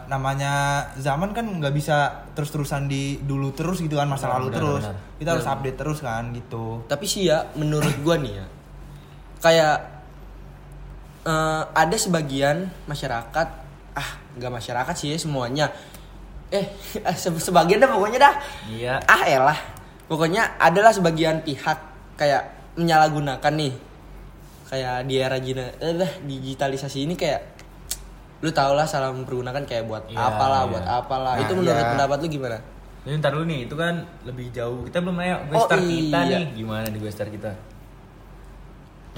namanya 0.09 0.53
zaman 0.97 1.29
kan 1.29 1.45
nggak 1.45 1.69
bisa 1.71 2.25
terus-terusan 2.33 2.89
di 2.89 3.21
dulu 3.21 3.53
terus 3.53 3.77
gitu 3.77 3.93
kan 3.93 4.09
masa 4.09 4.27
Benar, 4.27 4.35
lalu 4.35 4.47
benar, 4.49 4.57
terus. 4.59 4.83
benar. 4.83 4.95
Kita 5.15 5.29
harus 5.31 5.47
update 5.47 5.77
terus 5.77 5.99
kan 6.01 6.23
gitu. 6.33 6.65
Tapi 6.83 7.05
sih 7.05 7.29
ya, 7.29 7.45
menurut 7.53 7.93
gua 8.01 8.17
nih 8.17 8.33
ya, 8.33 8.45
kayak 9.39 9.77
eh, 11.23 11.63
ada 11.69 11.95
sebagian 11.95 12.57
masyarakat, 12.85 13.47
ah 13.97 14.09
nggak 14.37 14.53
masyarakat 14.53 14.93
sih 14.93 15.09
ya 15.11 15.17
semuanya, 15.17 15.65
eh 16.53 16.65
se- 17.17 17.41
sebagian 17.41 17.81
dah 17.81 17.89
pokoknya 17.89 18.19
dah, 18.21 18.33
Iya. 18.69 18.93
ah 19.03 19.21
elah, 19.25 19.57
pokoknya 20.05 20.61
adalah 20.61 20.93
sebagian 20.93 21.41
pihak 21.41 21.77
kayak 22.13 22.45
menyalahgunakan 22.77 23.53
nih, 23.57 23.73
kayak 24.69 25.09
di 25.09 25.15
era 25.17 25.37
jina, 25.41 25.65
eh, 25.81 26.13
digitalisasi 26.21 27.09
ini 27.09 27.17
kayak 27.17 27.57
lu 28.37 28.53
tau 28.53 28.77
lah 28.77 28.85
salah 28.85 29.09
mempergunakan 29.09 29.65
kayak 29.65 29.89
buat 29.89 30.05
Iya, 30.13 30.21
apalah 30.21 30.61
iya. 30.61 30.69
buat 30.69 30.85
apalah 30.85 31.33
Nah, 31.35 31.41
itu 31.41 31.51
menurut 31.57 31.73
iya. 31.73 31.89
pendapat 31.89 32.17
lu 32.21 32.27
gimana 32.29 32.57
Jadi 33.01 33.15
ntar 33.17 33.31
dulu 33.33 33.45
nih, 33.47 33.59
itu 33.65 33.75
kan 33.79 34.03
lebih 34.27 34.51
jauh. 34.51 34.83
Kita 34.83 34.99
belum 34.99 35.15
nanya 35.15 35.39
gue 35.47 35.55
Oh, 35.55 35.63
start 35.63 35.79
kita 35.79 36.19
iya. 36.27 36.37
nih. 36.43 36.59
Gimana 36.59 36.85
di 36.91 36.99
gue 36.99 37.07
kita? 37.07 37.51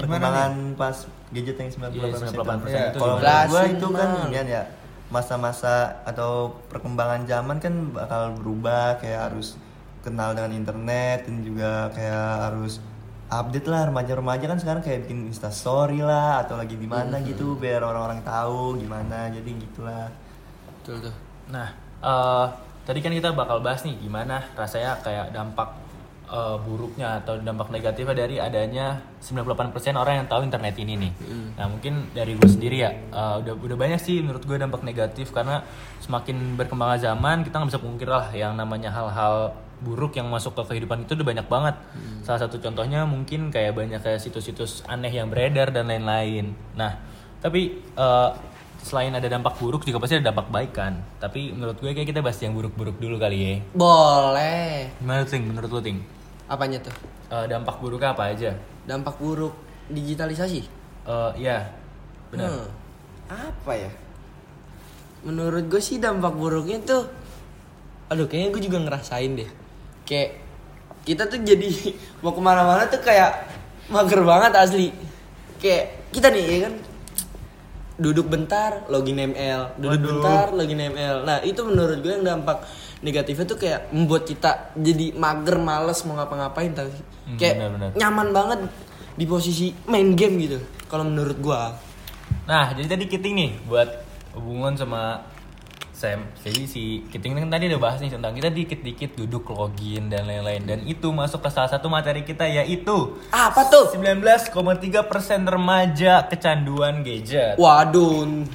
Perkembangan 0.00 0.52
pas 0.74 0.96
gadget 1.30 1.56
yang 1.56 1.70
98% 1.70 1.92
Iya, 1.92 2.30
98% 2.32 2.66
Iya. 2.66 2.88
itu. 2.90 2.98
Kalau 2.98 3.16
Jelasin, 3.18 3.70
itu 3.76 3.88
kan 3.90 4.08
inian 4.26 4.48
ya 4.48 4.62
masa-masa 5.10 5.74
atau 6.06 6.32
perkembangan 6.70 7.26
zaman 7.26 7.58
kan 7.58 7.74
bakal 7.90 8.30
berubah 8.38 8.96
kayak 8.98 9.32
harus 9.32 9.58
kenal 10.00 10.32
dengan 10.32 10.54
internet 10.54 11.26
dan 11.26 11.42
juga 11.42 11.90
kayak 11.90 12.26
harus 12.46 12.78
update 13.28 13.66
lah 13.66 13.86
remaja-remaja 13.86 14.44
kan 14.46 14.58
sekarang 14.58 14.82
kayak 14.82 15.06
bikin 15.06 15.26
instastory 15.26 16.00
lah 16.00 16.42
atau 16.42 16.54
lagi 16.56 16.74
di 16.74 16.86
mana 16.86 17.18
gitu 17.20 17.54
biar 17.54 17.82
orang-orang 17.82 18.22
tahu 18.22 18.78
gimana 18.78 19.30
jadi 19.30 19.50
gitulah. 19.50 20.08
Betul 20.78 21.10
tuh. 21.10 21.14
Nah, 21.50 21.68
eh, 22.00 22.46
tadi 22.82 22.98
kan 22.98 23.12
kita 23.12 23.34
bakal 23.34 23.60
bahas 23.60 23.82
nih 23.82 23.98
gimana 23.98 24.46
rasanya 24.54 24.98
kayak 25.02 25.30
dampak 25.30 25.74
eh, 26.30 26.56
buruknya 26.62 27.18
atau 27.20 27.36
dampak 27.42 27.74
negatifnya 27.74 28.14
dari 28.14 28.36
adanya 28.38 29.02
98% 29.18 29.98
orang 29.98 30.24
yang 30.24 30.26
tahu 30.30 30.46
internet 30.46 30.74
ini 30.78 30.94
nih. 30.96 31.12
Nah, 31.58 31.66
mungkin 31.66 32.14
dari 32.14 32.38
gue 32.38 32.48
sendiri 32.48 32.76
ya, 32.86 32.90
eh, 32.94 33.34
udah 33.42 33.54
udah 33.58 33.76
banyak 33.76 34.00
sih 34.00 34.22
menurut 34.22 34.46
gue 34.46 34.56
dampak 34.56 34.86
negatif 34.86 35.34
karena 35.34 35.66
semakin 36.00 36.54
berkembangnya 36.56 37.12
zaman 37.12 37.42
kita 37.42 37.60
nggak 37.60 37.70
bisa 37.74 37.82
pungkir 37.82 38.08
lah 38.08 38.30
yang 38.30 38.54
namanya 38.54 38.94
hal-hal 38.94 39.52
buruk 39.80 40.12
yang 40.20 40.28
masuk 40.28 40.52
ke 40.60 40.62
kehidupan 40.76 41.08
itu 41.08 41.16
udah 41.16 41.26
banyak 41.26 41.46
banget. 41.48 41.74
Salah 42.22 42.40
satu 42.46 42.60
contohnya 42.60 43.08
mungkin 43.08 43.48
kayak 43.48 43.72
banyak 43.74 44.00
kayak 44.00 44.20
situs-situs 44.20 44.84
aneh 44.84 45.10
yang 45.10 45.32
beredar 45.32 45.72
dan 45.72 45.88
lain-lain. 45.88 46.52
Nah, 46.76 47.00
tapi 47.40 47.80
eh, 47.80 48.30
selain 48.80 49.12
ada 49.12 49.28
dampak 49.28 49.60
buruk 49.60 49.84
juga 49.84 50.00
pasti 50.00 50.20
ada 50.20 50.32
dampak 50.32 50.48
baik 50.52 50.72
kan. 50.72 51.00
Tapi 51.20 51.52
menurut 51.52 51.80
gue 51.80 51.92
kayak 51.92 52.08
kita 52.12 52.20
bahas 52.20 52.40
yang 52.40 52.56
buruk-buruk 52.56 52.96
dulu 53.00 53.16
kali 53.20 53.38
ya. 53.40 53.54
boleh 53.72 54.88
Gimana 55.00 55.24
Ting? 55.24 55.44
Menurut 55.48 55.70
lo 55.72 55.80
Ting? 55.80 56.19
Apanya 56.50 56.82
tuh? 56.82 56.94
Eh, 57.30 57.46
dampak 57.46 57.78
buruknya 57.78 58.10
apa 58.10 58.34
aja? 58.34 58.50
dampak 58.82 59.22
buruk 59.22 59.54
digitalisasi? 59.86 60.66
Eh, 61.06 61.30
Iya, 61.38 61.70
benar. 62.34 62.50
Hmm, 62.50 62.66
apa 63.30 63.72
ya? 63.78 63.90
Menurut 65.22 65.70
gue 65.70 65.78
sih 65.78 66.02
dampak 66.02 66.34
buruknya 66.34 66.82
tuh 66.82 67.06
aduh 68.10 68.26
kayaknya 68.26 68.50
gue 68.50 68.62
juga 68.66 68.78
ngerasain 68.82 69.30
deh. 69.38 69.50
Kayak 70.02 70.42
kita 71.06 71.30
tuh 71.30 71.38
jadi 71.38 71.70
mau 72.26 72.34
ke 72.34 72.42
mana-mana 72.42 72.90
tuh 72.90 72.98
kayak 72.98 73.46
mager 73.86 74.26
banget 74.26 74.52
asli. 74.58 74.90
Kayak 75.62 76.10
kita 76.10 76.34
nih 76.34 76.42
ya 76.42 76.58
kan? 76.66 76.74
Duduk 78.00 78.32
bentar 78.32 78.88
login 78.88 79.20
ML 79.20 79.76
duduk 79.76 80.00
bentar 80.24 80.48
login 80.56 80.80
ML 80.88 81.20
nah 81.20 81.36
itu 81.44 81.60
menurut 81.60 82.00
gue 82.00 82.08
yang 82.08 82.24
dampak 82.24 82.64
negatifnya 83.00 83.44
tuh 83.44 83.56
kayak 83.56 83.88
membuat 83.90 84.24
kita 84.24 84.72
jadi 84.74 85.12
mager 85.12 85.56
males 85.56 86.00
mau 86.02 86.14
ngapa-ngapain 86.14 86.70
tapi 86.70 86.92
Hmm, 87.22 87.36
kayak 87.36 87.54
benar-benar. 87.56 87.90
nyaman 87.94 88.28
banget 88.30 88.58
di 89.12 89.24
posisi 89.24 89.70
main 89.84 90.12
game 90.12 90.34
gitu 90.40 90.58
kalau 90.86 91.02
menurut 91.02 91.38
gua 91.38 91.76
Nah, 92.42 92.70
jadi 92.72 92.86
tadi 92.88 93.04
Kiting 93.06 93.34
nih 93.36 93.52
buat 93.64 93.86
hubungan 94.32 94.74
sama 94.74 95.22
Sam. 95.92 96.26
Jadi 96.36 96.64
si 96.64 96.82
Kiting 97.06 97.36
kan 97.36 97.46
tadi 97.48 97.68
udah 97.68 97.78
bahas 97.78 97.98
nih 97.98 98.08
tentang 98.08 98.32
kita 98.32 98.48
dikit-dikit 98.48 99.14
duduk 99.14 99.50
login 99.50 100.08
dan 100.08 100.24
lain-lain 100.24 100.62
dan 100.64 100.78
itu 100.82 101.10
masuk 101.10 101.38
ke 101.38 101.48
salah 101.48 101.68
satu 101.68 101.86
materi 101.86 102.24
kita 102.24 102.48
yaitu 102.48 103.20
apa 103.28 103.68
tuh 103.68 103.92
19,3% 103.92 104.50
remaja 105.44 106.24
kecanduan 106.24 107.02
gadget. 107.02 107.54
Waduh, 107.54 108.46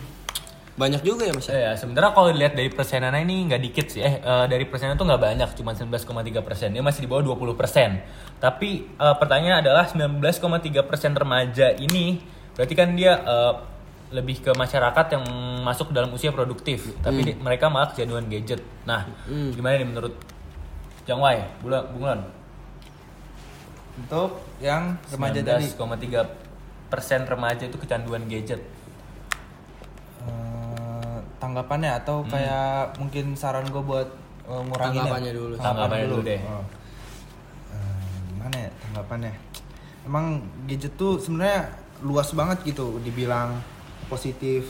banyak 0.76 1.02
juga 1.02 1.24
ya 1.24 1.32
mas. 1.32 1.48
Ya, 1.48 1.72
sebenarnya 1.74 2.12
kalau 2.12 2.30
dilihat 2.30 2.52
dari 2.52 2.68
persenannya 2.68 3.24
ini 3.24 3.48
nggak 3.48 3.62
dikit 3.64 3.86
sih. 3.88 4.04
Eh, 4.04 4.20
eh, 4.20 4.46
dari 4.46 4.68
persennya 4.68 4.96
tuh 4.96 5.08
nggak 5.08 5.24
banyak, 5.24 5.50
cuma 5.56 5.72
19,3 5.72 6.44
persen. 6.44 6.76
Dia 6.76 6.84
masih 6.84 7.04
di 7.04 7.10
bawah 7.10 7.24
20 7.24 7.56
persen. 7.56 8.04
Tapi 8.38 8.84
eh, 8.86 9.16
pertanyaan 9.16 9.64
adalah 9.64 9.88
19,3 9.88 10.20
persen 10.84 11.16
remaja 11.16 11.72
ini 11.72 12.20
berarti 12.56 12.74
kan 12.74 12.92
dia 12.92 13.16
eh, 13.18 13.54
lebih 14.12 14.38
ke 14.38 14.52
masyarakat 14.52 15.06
yang 15.12 15.24
masuk 15.64 15.90
dalam 15.90 16.12
usia 16.12 16.30
produktif. 16.30 16.92
Tapi 17.00 17.20
di- 17.24 17.38
mereka 17.40 17.72
malah 17.72 17.90
kecanduan 17.90 18.28
gadget. 18.28 18.60
Nah, 18.84 19.08
gimana 19.52 19.76
nih 19.76 19.88
menurut 19.88 20.14
Jang 21.04 21.20
Wai, 21.20 21.40
Bula, 21.60 21.88
Bunglon? 21.88 22.20
Untuk 23.96 24.44
yang 24.60 25.00
remaja 25.10 25.40
tadi 25.42 25.72
19,3 25.72 26.28
persen 26.86 27.24
remaja 27.24 27.64
itu 27.64 27.80
kecanduan 27.80 28.28
gadget. 28.28 28.60
Tanggapannya 31.56 31.92
atau 32.04 32.28
kayak 32.28 33.00
mungkin 33.00 33.32
saran 33.40 33.64
gue 33.72 33.80
buat 33.80 34.12
eh, 34.44 34.62
ngurangin 34.68 35.08
Tanggapannya 35.08 35.32
ya? 35.32 35.40
dulu. 35.40 35.54
Tanggapannya 35.56 36.08
dulu 36.12 36.22
deh. 36.28 36.42
Oh. 36.44 36.64
Eh, 37.72 38.16
gimana 38.36 38.56
ya 38.60 38.70
tanggapannya? 38.84 39.34
Emang 40.04 40.26
gadget 40.68 41.00
tuh 41.00 41.16
sebenarnya 41.16 41.72
luas 42.04 42.28
banget 42.36 42.60
gitu, 42.68 43.00
dibilang 43.00 43.56
positif 44.12 44.68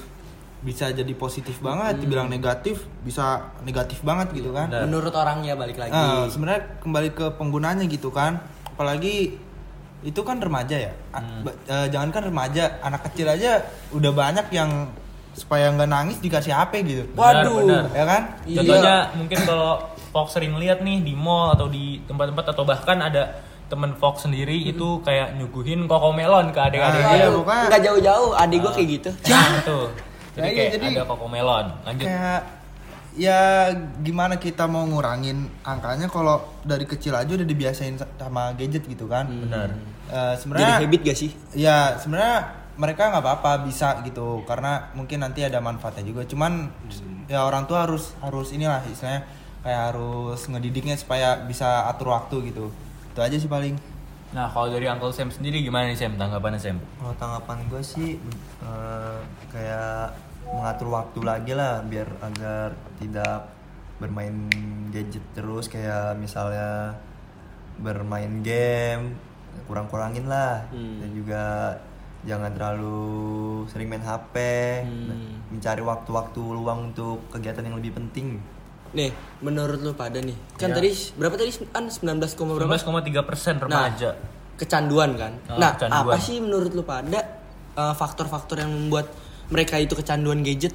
bisa 0.61 0.93
jadi 0.93 1.09
positif 1.17 1.57
banget, 1.57 1.97
dibilang 2.05 2.29
negatif 2.29 2.85
bisa 3.01 3.49
negatif 3.65 4.05
banget 4.05 4.29
gitu 4.37 4.53
kan? 4.53 4.69
Menurut 4.69 5.13
orangnya 5.17 5.57
balik 5.57 5.81
lagi. 5.81 5.89
Nah, 5.89 6.29
sebenarnya 6.29 6.85
kembali 6.85 7.09
ke 7.17 7.25
penggunanya 7.33 7.81
gitu 7.89 8.13
kan. 8.13 8.45
Apalagi 8.61 9.41
itu 10.05 10.21
kan 10.21 10.37
remaja 10.37 10.77
ya. 10.77 10.93
Hmm. 11.17 11.49
eh, 11.49 11.89
jangankan 11.89 12.29
remaja, 12.29 12.77
anak 12.85 13.09
kecil 13.09 13.25
aja 13.25 13.65
udah 13.89 14.13
banyak 14.13 14.53
yang 14.53 14.69
supaya 15.35 15.67
nggak 15.69 15.85
nangis 15.85 16.17
dikasih 16.17 16.49
HP 16.49 16.73
gitu. 16.81 17.03
Benar, 17.11 17.43
Waduh. 17.43 17.55
benar. 17.61 17.83
Ya 17.91 18.03
kan? 18.03 18.21
Iya. 18.43 18.57
Contohnya 18.57 18.95
mungkin 19.13 19.39
kalau 19.43 19.71
Fox 20.09 20.31
sering 20.31 20.55
lihat 20.55 20.79
nih 20.79 21.03
di 21.03 21.11
mall 21.11 21.51
atau 21.51 21.67
di 21.67 21.99
tempat-tempat 22.01 22.45
atau 22.49 22.63
bahkan 22.63 22.97
ada 22.97 23.35
temen 23.65 23.91
Fox 23.93 24.23
sendiri 24.23 24.55
itu 24.55 25.01
kayak 25.01 25.35
nyuguhin 25.35 25.85
koko 25.85 26.09
melon 26.09 26.49
ke 26.49 26.57
Ah, 26.57 26.69
adik-adiknya. 26.69 27.11
iya, 27.11 27.25
Waduh, 27.27 27.41
pokoknya- 27.41 27.67
nggak 27.67 27.81
jauh-jauh, 27.83 28.29
adik 28.33 28.57
gua 28.59 28.71
kayak 28.71 28.89
gitu. 28.93 29.09
Nah, 29.27 29.59
tuh. 29.61 29.85
Jadi 30.31 30.39
Ya, 30.39 30.45
iya, 30.45 30.55
kayak 30.55 30.71
jadi- 30.73 30.95
ada 30.95 31.03
koko 31.05 31.25
melon. 31.27 31.65
Lanjut. 31.83 32.05
Kayak 32.05 32.41
ya 33.15 33.39
gimana 34.01 34.35
kita 34.35 34.63
mau 34.65 34.83
ngurangin 34.83 35.37
angkanya 35.61 36.07
kalau 36.07 36.35
dari 36.61 36.83
kecil 36.83 37.11
aja 37.11 37.31
udah 37.33 37.43
dibiasain 37.43 37.95
sama 37.97 38.51
gadget 38.53 38.83
gitu 38.85 39.07
kan? 39.07 39.27
Benar. 39.27 39.71
Eh, 40.05 40.13
Jadi 40.13 40.37
sebenarnya 40.37 40.75
habit 40.79 41.01
gak 41.03 41.17
sih? 41.17 41.31
Ya 41.53 41.95
sebenarnya 41.97 42.64
mereka 42.75 43.07
nggak 43.07 43.23
apa-apa 43.23 43.63
bisa 43.63 44.03
gitu 44.03 44.43
karena 44.43 44.91
mungkin 44.93 45.23
nanti 45.23 45.41
ada 45.41 45.59
manfaatnya 45.59 46.03
juga. 46.03 46.23
Cuman 46.23 46.67
ya 47.25 47.43
orang 47.43 47.65
tua 47.65 47.87
harus 47.87 48.13
harus 48.19 48.51
inilah 48.51 48.83
istilahnya 48.85 49.23
kayak 49.63 49.81
harus 49.91 50.39
ngedidiknya 50.45 50.95
supaya 50.95 51.39
bisa 51.41 51.87
atur 51.87 52.11
waktu 52.11 52.51
gitu. 52.51 52.69
Itu 53.11 53.19
aja 53.19 53.35
sih 53.35 53.47
paling. 53.47 53.75
Nah, 54.35 54.51
kalau 54.51 54.67
dari 54.67 54.83
Uncle 54.85 55.15
Sam 55.15 55.31
sendiri 55.31 55.63
gimana 55.63 55.87
nih 55.87 55.95
Sam 55.95 56.19
tanggapannya 56.19 56.59
Sam? 56.59 56.77
Kalau 56.99 57.15
tanggapan 57.15 57.57
gue 57.71 57.79
sih 57.79 58.19
eh, 58.61 59.17
kayak 59.47 60.11
mengatur 60.45 60.91
waktu 60.91 61.19
lagi 61.23 61.51
lah 61.55 61.79
biar 61.81 62.05
agar 62.21 62.75
tidak 62.99 63.49
bermain 63.97 64.35
gadget 64.91 65.23
terus 65.31 65.65
kayak 65.65 66.19
misalnya 66.19 66.99
bermain 67.79 68.43
game 68.43 69.15
kurang-kurangin 69.65 70.27
lah 70.27 70.67
Hmm. 70.69 70.99
dan 70.99 71.09
juga 71.15 71.43
jangan 72.25 72.51
terlalu 72.51 72.97
sering 73.65 73.87
main 73.87 74.01
HP 74.01 74.35
Hmm. 74.81 75.45
mencari 75.47 75.79
waktu-waktu 75.79 76.41
luang 76.41 76.89
untuk 76.89 77.29
kegiatan 77.29 77.61
yang 77.61 77.77
lebih 77.77 77.95
penting 77.95 78.41
Nih, 78.91 79.11
menurut 79.39 79.77
lu 79.77 79.91
pada 79.91 80.17
nih, 80.17 80.33
kan 80.55 80.71
Ya. 80.71 80.75
tadi 80.75 80.87
berapa 81.13 81.35
tadi 81.35 81.51
kan 81.67 81.83
19, 81.85 82.31
koma 82.33 82.55
berapa? 82.55 82.71
19,3 82.71 83.21
persen 83.21 83.55
Nah, 83.57 83.91
remaja. 83.91 84.15
kecanduan 84.55 85.11
kan. 85.13 85.35
Oh, 85.45 85.59
nah, 85.59 85.75
kecanduan. 85.75 86.05
apa 86.07 86.17
sih 86.17 86.39
menurut 86.39 86.71
lu 86.71 86.79
pada 86.81 87.43
uh, 87.75 87.91
faktor-faktor 87.91 88.55
yang 88.57 88.71
membuat 88.71 89.11
mereka 89.47 89.75
itu 89.75 89.93
kecanduan 89.93 90.39
gadget? 90.41 90.71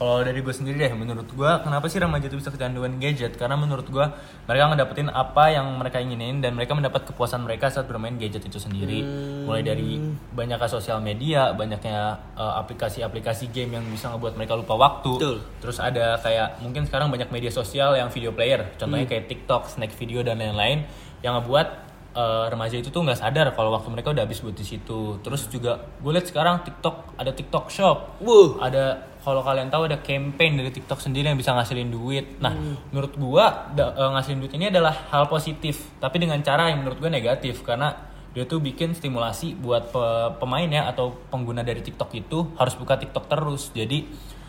Kalau 0.00 0.24
dari 0.24 0.40
gue 0.40 0.48
sendiri 0.48 0.80
deh, 0.80 0.96
menurut 0.96 1.28
gue 1.28 1.50
kenapa 1.60 1.84
sih 1.92 2.00
remaja 2.00 2.24
itu 2.24 2.40
bisa 2.40 2.48
kecanduan 2.48 2.96
gadget? 2.96 3.36
Karena 3.36 3.52
menurut 3.60 3.84
gue 3.84 4.06
mereka 4.48 4.72
ngedapetin 4.72 5.12
apa 5.12 5.52
yang 5.52 5.76
mereka 5.76 6.00
inginin 6.00 6.40
dan 6.40 6.56
mereka 6.56 6.72
mendapat 6.72 7.04
kepuasan 7.12 7.44
mereka 7.44 7.68
saat 7.68 7.84
bermain 7.84 8.16
gadget 8.16 8.40
itu 8.40 8.56
sendiri. 8.56 9.04
Mulai 9.44 9.60
dari 9.60 10.00
banyaknya 10.32 10.72
sosial 10.72 11.04
media, 11.04 11.52
banyaknya 11.52 12.16
uh, 12.32 12.56
aplikasi-aplikasi 12.64 13.52
game 13.52 13.76
yang 13.76 13.84
bisa 13.92 14.08
ngebuat 14.08 14.40
mereka 14.40 14.56
lupa 14.56 14.72
waktu. 14.80 15.20
Betul. 15.20 15.36
Terus 15.60 15.76
ada 15.76 16.16
kayak 16.16 16.64
mungkin 16.64 16.88
sekarang 16.88 17.12
banyak 17.12 17.28
media 17.28 17.52
sosial 17.52 17.92
yang 17.92 18.08
video 18.08 18.32
player, 18.32 18.72
contohnya 18.80 19.04
kayak 19.04 19.28
TikTok, 19.28 19.68
Snack 19.68 19.92
Video 20.00 20.24
dan 20.24 20.40
lain-lain 20.40 20.88
yang 21.20 21.36
ngebuat 21.36 21.68
uh, 22.16 22.48
remaja 22.48 22.80
itu 22.80 22.88
tuh 22.88 23.04
nggak 23.04 23.20
sadar 23.20 23.52
kalau 23.52 23.76
waktu 23.76 23.92
mereka 23.92 24.16
udah 24.16 24.24
habis 24.24 24.40
buat 24.40 24.56
di 24.56 24.64
situ. 24.64 25.20
Terus 25.20 25.44
juga 25.52 25.92
gue 26.00 26.08
lihat 26.08 26.24
sekarang 26.24 26.64
TikTok 26.64 27.20
ada 27.20 27.36
TikTok 27.36 27.68
Shop 27.68 28.16
Wuh. 28.24 28.56
ada 28.64 29.09
kalau 29.20 29.40
kalian 29.40 29.68
tahu 29.68 29.84
ada 29.84 29.98
campaign 29.98 30.56
dari 30.56 30.70
TikTok 30.70 30.98
sendiri 30.98 31.26
yang 31.26 31.36
bisa 31.36 31.50
ngasilin 31.50 31.88
duit. 31.88 32.38
Nah, 32.38 32.52
menurut 32.86 33.12
gua 33.14 33.68
da- 33.70 33.92
eh, 33.92 34.10
ngasilin 34.10 34.38
duit 34.38 34.52
ini 34.52 34.66
adalah 34.66 35.06
hal 35.08 35.26
positif, 35.26 35.76
tapi 35.96 36.18
dengan 36.18 36.40
cara 36.40 36.68
yang 36.68 36.80
menurut 36.80 36.98
gua 36.98 37.08
negatif 37.08 37.60
karena 37.60 37.92
dia 38.30 38.44
tuh 38.44 38.58
bikin 38.58 38.92
stimulasi 38.92 39.54
buat 39.54 39.88
pe- 39.88 40.30
pemain 40.36 40.64
ya 40.64 40.86
atau 40.86 41.12
pengguna 41.26 41.60
dari 41.60 41.80
TikTok 41.80 42.10
itu 42.14 42.38
harus 42.54 42.74
buka 42.74 42.96
TikTok 42.96 43.26
terus. 43.26 43.68
Jadi 43.70 44.06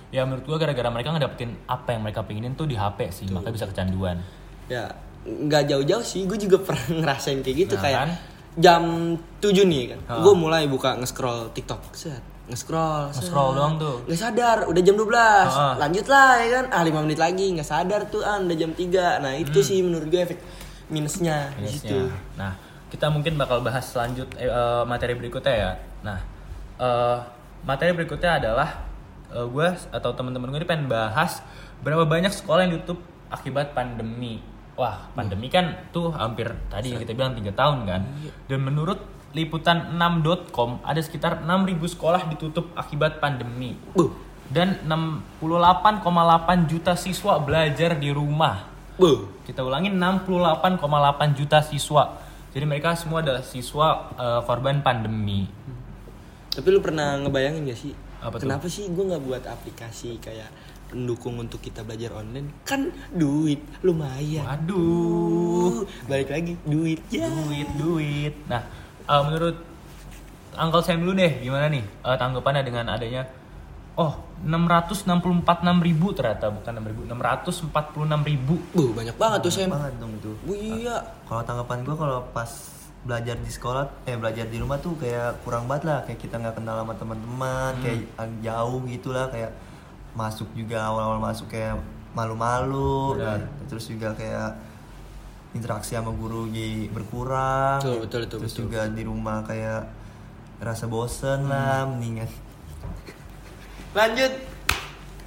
ya 0.09 0.23
menurut 0.23 0.43
gua 0.43 0.57
gara-gara 0.57 0.87
mereka 0.87 1.11
ngedapetin 1.11 1.51
apa 1.65 1.91
yang 1.91 2.01
mereka 2.01 2.21
pengenin 2.21 2.53
tuh 2.53 2.63
di 2.63 2.73
HP 2.73 2.99
sih, 3.09 3.27
makanya 3.27 3.53
bisa 3.53 3.67
kecanduan. 3.67 4.17
ya 4.67 4.87
nggak 5.21 5.67
jauh-jauh 5.67 6.01
sih 6.01 6.25
gue 6.25 6.39
juga 6.39 6.57
pernah 6.57 6.81
ngerasain 6.97 7.39
kayak 7.39 7.57
gitu 7.59 7.75
Nah, 7.75 7.83
kayak 7.83 7.99
kan? 7.99 8.09
Jam 8.53 8.83
7 9.39 9.63
nih 9.63 9.83
kan 9.89 9.99
Ha. 10.05 10.13
gue 10.19 10.33
mulai 10.33 10.67
buka 10.67 10.95
nge-scroll 10.95 11.51
TikTok 11.51 11.81
set 11.93 12.19
nge-scroll. 12.43 13.07
Nge-scroll 13.09 13.55
doang 13.55 13.79
tuh. 13.79 14.03
nggak 14.03 14.19
sadar 14.19 14.57
udah 14.67 14.81
jam 14.81 14.95
12 14.95 15.07
Ha. 15.47 15.79
lanjut 15.79 16.05
lah 16.05 16.35
ya 16.37 16.49
kan 16.53 16.65
ah 16.69 16.81
5 16.83 16.91
menit 17.01 17.15
lagi 17.17 17.45
nggak 17.49 17.63
sadar 17.65 18.01
tuh 18.05 18.19
ah 18.21 18.37
udah 18.37 18.57
jam 18.57 18.71
3 18.71 18.91
nah 19.19 19.31
itu 19.33 19.59
sih 19.61 19.79
menurut 19.79 20.05
gue 20.05 20.19
efek 20.21 20.39
minusnya 20.87 21.47
Minusnya. 21.55 22.11
Nah, 22.35 22.51
kita 22.87 23.07
mungkin 23.07 23.39
bakal 23.39 23.63
bahas 23.63 23.87
selanjut 23.87 24.27
eh, 24.35 24.43
eh, 24.43 24.83
materi 24.83 25.15
berikutnya 25.15 25.55
ya. 25.55 25.71
Nah, 26.03 26.19
eh, 26.75 27.17
materi 27.63 27.95
berikutnya 27.95 28.35
adalah 28.35 28.83
eh, 29.29 29.47
gue 29.47 29.67
atau 29.87 30.11
teman-teman 30.11 30.51
gue 30.51 30.59
ini 30.59 30.67
pengen 30.67 30.91
bahas 30.91 31.39
berapa 31.79 32.03
banyak 32.03 32.27
sekolah 32.29 32.67
yang 32.67 32.75
ditutup 32.75 32.99
akibat 33.29 33.71
pandemi. 33.71 34.43
Wah, 34.81 35.13
pandemi 35.13 35.45
kan 35.45 35.93
tuh 35.93 36.09
hampir 36.09 36.49
tadi 36.73 36.89
yang 36.89 37.05
kita 37.05 37.13
bilang 37.13 37.37
tiga 37.37 37.53
tahun 37.53 37.85
kan. 37.85 38.01
Dan 38.49 38.65
menurut 38.65 38.97
liputan 39.37 39.93
6.com 39.93 40.81
ada 40.81 40.97
sekitar 40.97 41.45
6.000 41.45 41.77
sekolah 41.85 42.25
ditutup 42.33 42.73
akibat 42.73 43.21
pandemi. 43.21 43.77
Buh, 43.93 44.09
Dan 44.49 44.81
68,8 44.89 46.65
juta 46.65 46.97
siswa 46.97 47.37
belajar 47.37 47.93
di 48.01 48.09
rumah. 48.09 48.65
buh. 48.97 49.29
Kita 49.45 49.61
ulangi 49.61 49.93
68,8 49.93 51.37
juta 51.37 51.61
siswa. 51.61 52.17
Jadi 52.51 52.65
mereka 52.65 52.97
semua 52.97 53.21
adalah 53.21 53.45
siswa 53.45 54.11
eh, 54.17 54.41
korban 54.49 54.81
pandemi. 54.81 55.45
Tapi 56.51 56.67
lu 56.67 56.81
pernah 56.83 57.21
ngebayangin 57.21 57.69
gak 57.69 57.79
sih? 57.79 57.93
Apa 58.21 58.37
tuh? 58.37 58.45
Kenapa 58.45 58.65
sih 58.67 58.85
gue 58.91 59.03
nggak 59.07 59.23
buat 59.23 59.43
aplikasi 59.45 60.19
kayak 60.21 60.49
pendukung 60.91 61.39
untuk 61.39 61.63
kita 61.63 61.81
belajar 61.81 62.11
online? 62.19 62.51
Kan 62.67 62.91
duit 63.15 63.63
lumayan. 63.81 64.43
Waduh, 64.45 65.49
Uh, 65.61 65.81
balik 66.05 66.29
lagi 66.29 66.53
duit 66.67 66.99
ya. 67.07 67.31
duit, 67.31 67.69
duit. 67.79 68.33
Nah, 68.51 68.61
eh, 69.07 69.21
menurut 69.23 69.55
Uncle 70.51 70.83
Sam 70.83 70.99
dulu 70.99 71.15
deh, 71.15 71.39
gimana 71.39 71.71
nih 71.71 71.83
eh, 71.83 72.17
tanggapannya 72.19 72.63
dengan 72.67 72.91
adanya 72.91 73.23
Oh, 73.99 74.15
664 74.47 75.83
ribu 75.83 76.15
ternyata 76.15 76.47
bukan 76.47 76.79
6 76.79 76.89
ribu, 76.95 77.01
646 77.11 78.23
ribu. 78.23 78.55
Buh, 78.71 78.89
banyak 78.95 79.19
banget 79.19 79.39
tuh 79.43 79.51
Sam. 79.51 79.67
banget 79.67 79.93
dong 79.99 80.15
itu 80.15 80.31
Bu 80.47 80.55
iya. 80.55 81.03
kalau 81.27 81.43
tanggapan 81.43 81.83
gue 81.83 81.95
kalau 81.99 82.23
pas 82.31 82.47
belajar 83.01 83.35
di 83.35 83.51
sekolah 83.51 84.05
eh 84.05 84.13
belajar 84.15 84.45
di 84.45 84.61
rumah 84.61 84.77
tuh 84.77 84.93
kayak 84.95 85.41
kurang 85.41 85.65
banget 85.65 85.89
lah 85.89 85.99
kayak 86.05 86.21
kita 86.21 86.37
nggak 86.37 86.55
kenal 86.61 86.85
sama 86.85 86.93
teman-teman 86.93 87.71
kayak 87.81 87.99
jauh 88.45 88.79
gitulah 88.85 89.25
kayak 89.33 89.51
masuk 90.11 90.47
juga 90.53 90.83
awal-awal 90.87 91.19
masuk 91.23 91.47
kayak 91.47 91.79
malu-malu 92.11 93.15
Benar. 93.15 93.47
terus 93.71 93.87
juga 93.87 94.11
kayak 94.11 94.59
interaksi 95.55 95.95
sama 95.95 96.11
guru 96.11 96.47
jadi 96.51 96.91
berkurang 96.91 97.79
Betul, 97.79 97.97
betul, 98.03 98.19
betul, 98.27 98.37
terus 98.43 98.53
betul. 98.55 98.63
juga 98.67 98.81
di 98.91 99.03
rumah 99.07 99.43
kayak 99.43 99.81
rasa 100.59 100.85
bosen 100.87 101.47
lah 101.47 101.87
mendingan 101.87 102.27
Lanjut. 103.91 104.31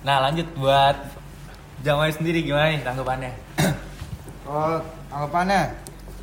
Nah, 0.09 0.25
lanjut 0.25 0.49
buat 0.57 0.97
Jamai 1.85 2.09
sendiri 2.17 2.41
gimana 2.41 2.73
nih 2.73 2.81
tanggapannya? 2.81 3.33
Kalau 4.41 4.81
anggapannya 5.13 5.63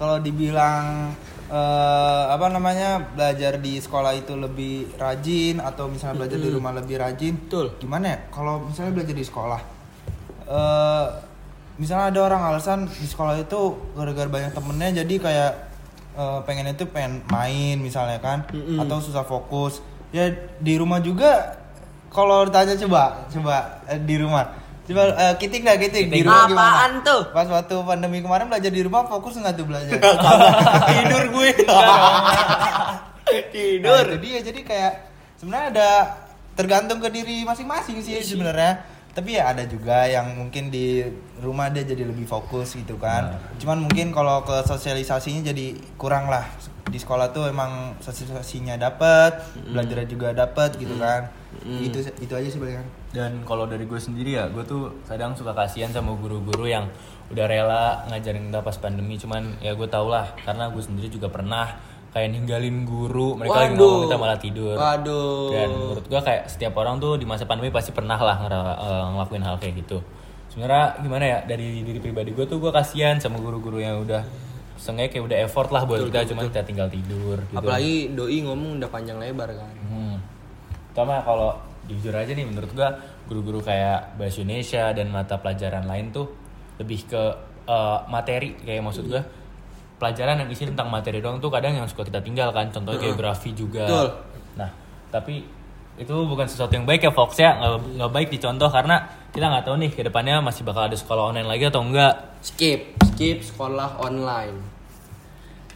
kalau 0.01 0.17
dibilang 0.17 1.13
eh, 1.51 2.23
apa 2.31 2.47
namanya 2.47 3.11
belajar 3.11 3.59
di 3.59 3.75
sekolah 3.77 4.15
itu 4.15 4.33
lebih 4.39 4.95
rajin 4.95 5.59
atau 5.59 5.91
misalnya 5.91 6.23
belajar 6.23 6.39
di 6.39 6.49
rumah 6.49 6.71
lebih 6.71 6.95
rajin, 6.97 7.35
Betul. 7.35 7.75
Gimana 7.77 8.05
ya? 8.07 8.17
Kalau 8.31 8.63
misalnya 8.63 8.95
belajar 8.95 9.15
di 9.15 9.25
sekolah, 9.27 9.61
eh 10.47 11.07
misalnya 11.75 12.13
ada 12.13 12.19
orang 12.23 12.41
alasan 12.53 12.87
di 12.87 13.07
sekolah 13.07 13.41
itu 13.41 13.75
gara-gara 13.97 14.29
banyak 14.29 14.51
temennya 14.55 15.03
jadi 15.03 15.15
kayak 15.19 15.51
eh, 16.15 16.39
pengen 16.47 16.71
itu 16.71 16.87
pengen 16.87 17.19
main 17.27 17.75
misalnya 17.83 18.23
kan, 18.23 18.47
Mm-mm. 18.49 18.79
atau 18.79 19.03
susah 19.03 19.27
fokus. 19.27 19.83
Ya 20.15 20.31
di 20.59 20.75
rumah 20.79 20.99
juga 21.03 21.59
kalau 22.11 22.43
ditanya 22.47 22.75
coba 22.75 23.27
coba 23.31 23.83
eh, 23.87 23.99
di 23.99 24.15
rumah 24.19 24.60
coba 24.91 25.03
eh, 25.15 25.33
kiting 25.39 25.63
nggak 25.63 25.79
kiting 25.87 26.07
di 26.11 26.19
rumah 26.21 26.45
gimana? 26.45 26.69
Apaan 26.69 26.91
tuh? 27.01 27.21
Pas 27.31 27.47
waktu 27.47 27.75
pandemi 27.81 28.19
kemarin 28.19 28.45
belajar 28.51 28.71
di 28.71 28.81
rumah 28.83 29.07
fokus 29.07 29.39
nggak 29.39 29.55
tuh 29.55 29.65
belajar? 29.65 29.97
Tidur 30.91 31.23
gue. 31.31 31.49
Tidur. 33.51 34.05
Nah, 34.11 34.19
dia 34.19 34.39
jadi 34.43 34.61
kayak 34.61 34.93
sebenarnya 35.39 35.67
ada 35.71 35.89
tergantung 36.53 36.99
ke 36.99 37.07
diri 37.09 37.47
masing-masing 37.47 38.03
sih 38.03 38.19
sebenarnya. 38.21 38.83
Tapi 39.11 39.35
ya 39.35 39.51
ada 39.51 39.67
juga 39.67 40.07
yang 40.07 40.39
mungkin 40.39 40.71
di 40.71 41.03
rumah 41.43 41.67
dia 41.67 41.83
jadi 41.83 42.07
lebih 42.07 42.23
fokus 42.23 42.79
gitu 42.79 42.95
kan. 42.95 43.35
Cuman 43.59 43.83
mungkin 43.83 44.15
kalau 44.15 44.39
ke 44.47 44.63
sosialisasinya 44.63 45.51
jadi 45.51 45.75
kurang 45.99 46.31
lah. 46.31 46.47
Di 46.87 46.97
sekolah 46.97 47.29
tuh 47.29 47.45
emang 47.51 47.93
sosialisasinya 48.01 48.79
dapet, 48.79 49.37
belajarnya 49.69 50.07
juga 50.09 50.33
dapet 50.33 50.75
gitu 50.81 50.97
kan. 50.97 51.29
Itu 51.61 52.01
itu 52.17 52.33
aja 52.33 52.47
sih 52.47 52.57
palingan. 52.57 52.87
Dan 53.11 53.43
kalau 53.45 53.69
dari 53.69 53.85
gue 53.85 53.99
sendiri 53.99 54.39
ya, 54.39 54.49
gue 54.49 54.63
tuh 54.65 55.03
kadang 55.05 55.35
suka 55.37 55.53
kasihan 55.53 55.91
sama 55.93 56.15
guru-guru 56.17 56.65
yang 56.65 56.89
udah 57.29 57.45
rela 57.45 57.85
ngajarin 58.09 58.49
kita 58.49 58.59
pas 58.65 58.77
pandemi. 58.81 59.19
Cuman 59.19 59.61
ya 59.61 59.77
gue 59.77 59.87
tau 59.87 60.09
lah, 60.09 60.33
karena 60.41 60.71
gue 60.71 60.81
sendiri 60.81 61.11
juga 61.11 61.29
pernah 61.29 61.69
kayak 62.11 62.27
ninggalin 62.27 62.83
guru, 62.83 63.39
mereka 63.39 63.67
lagi 63.67 63.79
Waduh. 63.79 63.87
ngomong 63.87 64.03
kita 64.03 64.17
malah 64.19 64.39
tidur. 64.39 64.75
Waduh. 64.75 65.47
Dan 65.55 65.69
menurut 65.71 66.05
gue 66.11 66.21
kayak 66.23 66.43
setiap 66.51 66.73
orang 66.75 66.99
tuh 66.99 67.15
di 67.15 67.23
masa 67.23 67.47
pandemi 67.47 67.71
pasti 67.71 67.95
pernah 67.95 68.19
lah 68.19 68.35
eh, 68.51 69.05
ngelakuin 69.15 69.43
hal 69.47 69.55
kayak 69.63 69.79
gitu. 69.85 70.03
Sebenarnya 70.51 70.99
gimana 70.99 71.23
ya 71.23 71.39
dari 71.47 71.79
diri 71.79 71.99
pribadi 72.03 72.35
gue 72.35 72.43
tuh 72.43 72.59
gue 72.59 72.67
kasihan 72.75 73.15
sama 73.15 73.39
guru-guru 73.39 73.79
yang 73.79 74.03
udah 74.03 74.27
seenggaknya 74.81 75.11
kayak 75.13 75.25
udah 75.29 75.37
effort 75.45 75.69
lah 75.69 75.85
buat 75.85 76.01
kita, 76.09 76.33
cuman 76.33 76.49
kita 76.49 76.61
tinggal 76.65 76.89
tidur. 76.89 77.37
Gitu. 77.37 77.57
Apalagi 77.61 77.95
doi 78.17 78.37
ngomong 78.41 78.81
udah 78.81 78.89
panjang 78.89 79.21
lebar 79.21 79.53
kan. 79.53 79.75
Hmm. 79.85 80.17
Kalau 80.97 81.61
jujur 81.85 82.13
aja 82.17 82.33
nih 82.33 82.45
menurut 82.49 82.73
gua 82.73 82.97
guru-guru 83.29 83.61
kayak 83.61 84.17
bahasa 84.17 84.41
Indonesia 84.41 84.89
dan 84.91 85.13
mata 85.13 85.37
pelajaran 85.37 85.85
lain 85.85 86.09
tuh 86.09 86.33
lebih 86.81 87.05
ke 87.05 87.23
eh, 87.69 87.99
materi 88.09 88.57
kayak 88.57 88.81
maksud 88.81 89.05
gua 89.05 89.21
pelajaran 90.01 90.41
yang 90.41 90.49
isi 90.49 90.65
tentang 90.65 90.89
materi 90.89 91.21
doang 91.21 91.37
tuh 91.37 91.53
kadang 91.53 91.77
yang 91.77 91.85
suka 91.85 92.01
kita 92.01 92.25
tinggalkan 92.25 92.73
contohnya 92.73 92.97
geografi 92.97 93.53
juga. 93.53 93.85
Betul. 93.85 94.07
Nah, 94.57 94.69
tapi 95.13 95.45
itu 96.01 96.15
bukan 96.25 96.49
sesuatu 96.49 96.73
yang 96.73 96.89
baik 96.89 97.05
ya 97.05 97.13
Fox 97.13 97.37
ya 97.37 97.53
nggak 97.61 98.01
nggak 98.01 98.11
baik 98.15 98.27
dicontoh 98.33 98.73
karena 98.73 99.05
kita 99.29 99.45
nggak 99.45 99.63
tahu 99.69 99.75
nih 99.77 99.91
ke 99.93 100.01
depannya 100.01 100.41
masih 100.41 100.65
bakal 100.65 100.89
ada 100.89 100.97
sekolah 100.97 101.29
online 101.29 101.45
lagi 101.45 101.69
atau 101.69 101.85
enggak. 101.85 102.41
Skip, 102.41 102.97
skip 103.13 103.45
sekolah 103.45 104.01
online. 104.01 104.70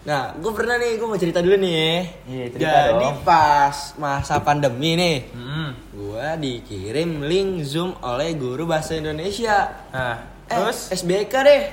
Nah, 0.06 0.38
gue 0.38 0.52
pernah 0.54 0.78
nih, 0.78 0.96
gue 0.96 1.08
mau 1.08 1.18
cerita 1.18 1.42
dulu 1.42 1.58
nih 1.58 1.74
ya. 1.74 1.94
Iya, 2.24 2.46
cerita 2.52 2.78
Jadi 2.88 3.08
dong. 3.08 3.18
pas 3.26 3.76
masa 3.98 4.38
pandemi 4.40 4.94
nih, 4.94 5.18
Hmm. 5.34 5.74
gue 5.92 6.26
dikirim 6.40 7.22
link 7.22 7.66
Zoom 7.66 7.98
oleh 8.00 8.34
guru 8.34 8.64
bahasa 8.64 8.94
Indonesia. 8.94 9.66
Nah, 9.90 10.16
Eh, 10.46 10.54
terus 10.54 10.94
SBK 10.94 11.34
deh. 11.42 11.64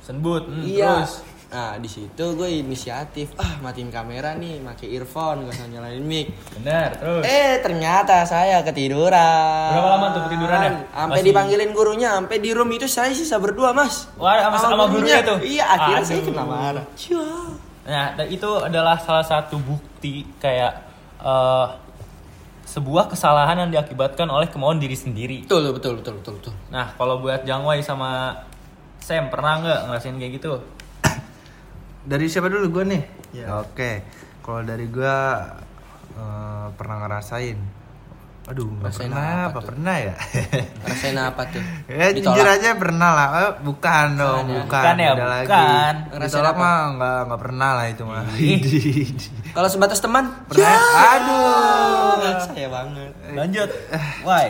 senbut 0.00 0.46
hmm, 0.46 0.62
iya. 0.64 1.02
terus 1.02 1.26
Nah, 1.50 1.74
di 1.76 1.90
situ 1.90 2.24
gue 2.30 2.62
inisiatif, 2.62 3.34
ah 3.34 3.58
matiin 3.58 3.90
kamera 3.90 4.32
nih, 4.32 4.62
pakai 4.62 4.86
earphone, 4.92 5.42
gak 5.44 5.58
usah 5.58 5.66
nyalain 5.66 5.98
mic. 6.00 6.30
benar 6.54 6.94
terus 6.94 7.26
Eh, 7.26 7.58
ternyata 7.58 8.22
saya 8.22 8.62
ketiduran. 8.62 9.74
Berapa 9.74 9.88
lama 9.90 10.06
tuh 10.14 10.22
ketidurannya? 10.30 10.70
Sampai 10.86 11.10
Masih- 11.10 11.26
dipanggilin 11.26 11.70
gurunya, 11.72 12.14
sampai 12.14 12.38
di 12.38 12.54
room 12.54 12.70
itu 12.70 12.86
saya 12.86 13.10
sisa 13.10 13.34
berdua, 13.36 13.74
Mas. 13.74 14.06
Wah, 14.14 14.38
sama- 14.40 14.62
sama 14.62 14.84
gurunya 14.86 15.26
tuh? 15.26 15.42
Iya, 15.42 15.64
akhirnya 15.66 16.04
saya 16.04 16.16
Aduh. 16.16 16.28
kena 16.30 16.44
marah. 16.44 16.84
Ciao. 16.94 17.58
Nah, 17.86 18.12
dan 18.12 18.26
itu 18.28 18.48
adalah 18.60 19.00
salah 19.00 19.24
satu 19.24 19.56
bukti 19.56 20.28
kayak 20.36 20.72
eh, 21.20 21.66
sebuah 22.70 23.10
kesalahan 23.10 23.66
yang 23.66 23.70
diakibatkan 23.74 24.30
oleh 24.30 24.46
kemauan 24.46 24.78
diri 24.78 24.94
sendiri. 24.94 25.42
Betul, 25.48 25.74
betul, 25.74 25.98
betul, 25.98 26.14
betul, 26.22 26.32
betul. 26.38 26.54
Nah, 26.70 26.92
kalau 26.94 27.18
buat 27.18 27.42
Jangwai 27.42 27.82
sama 27.82 28.36
Sam 29.00 29.26
pernah 29.32 29.58
nggak 29.58 29.80
ngerasain 29.90 30.16
kayak 30.20 30.32
gitu? 30.38 30.60
Dari 32.10 32.26
siapa 32.30 32.46
dulu 32.46 32.80
gue 32.80 32.84
nih? 32.94 33.02
Iya. 33.34 33.64
Oke. 33.64 34.04
Kalau 34.40 34.66
dari 34.66 34.86
gue 34.88 35.16
eh, 36.16 36.66
pernah 36.74 36.96
ngerasain. 37.06 37.79
Aduh, 38.48 38.72
pernah 38.80 39.52
apa 39.52 39.52
apa, 39.52 39.60
pernah 39.60 39.94
ya? 40.00 40.14
Rasain 40.88 41.18
apa 41.20 41.42
tuh? 41.52 41.62
ya 41.86 42.08
jujur 42.16 42.46
aja 42.48 42.72
pernah 42.80 43.10
lah. 43.12 43.28
Eh, 43.36 43.52
bukan 43.62 44.06
dong, 44.16 44.44
ya? 44.48 44.54
bukan. 44.64 44.82
Bukan 44.82 44.96
ya, 44.96 45.10
beda 45.12 45.20
bukan. 45.20 45.28
Lagi. 45.28 45.66
Ngerasain 46.08 46.30
Ditolak 46.32 46.54
apa? 46.56 46.62
mah 46.64 46.76
nggak 46.96 47.18
nggak 47.28 47.40
pernah 47.44 47.70
lah 47.76 47.86
itu 47.92 48.02
mah. 48.08 48.24
Kalau 49.56 49.68
sebatas 49.68 49.98
teman? 50.00 50.24
pernah? 50.48 50.78
Aduh. 51.14 52.16
Saya 52.48 52.68
banget. 52.72 53.12
Lanjut. 53.36 53.68
Why? 54.24 54.46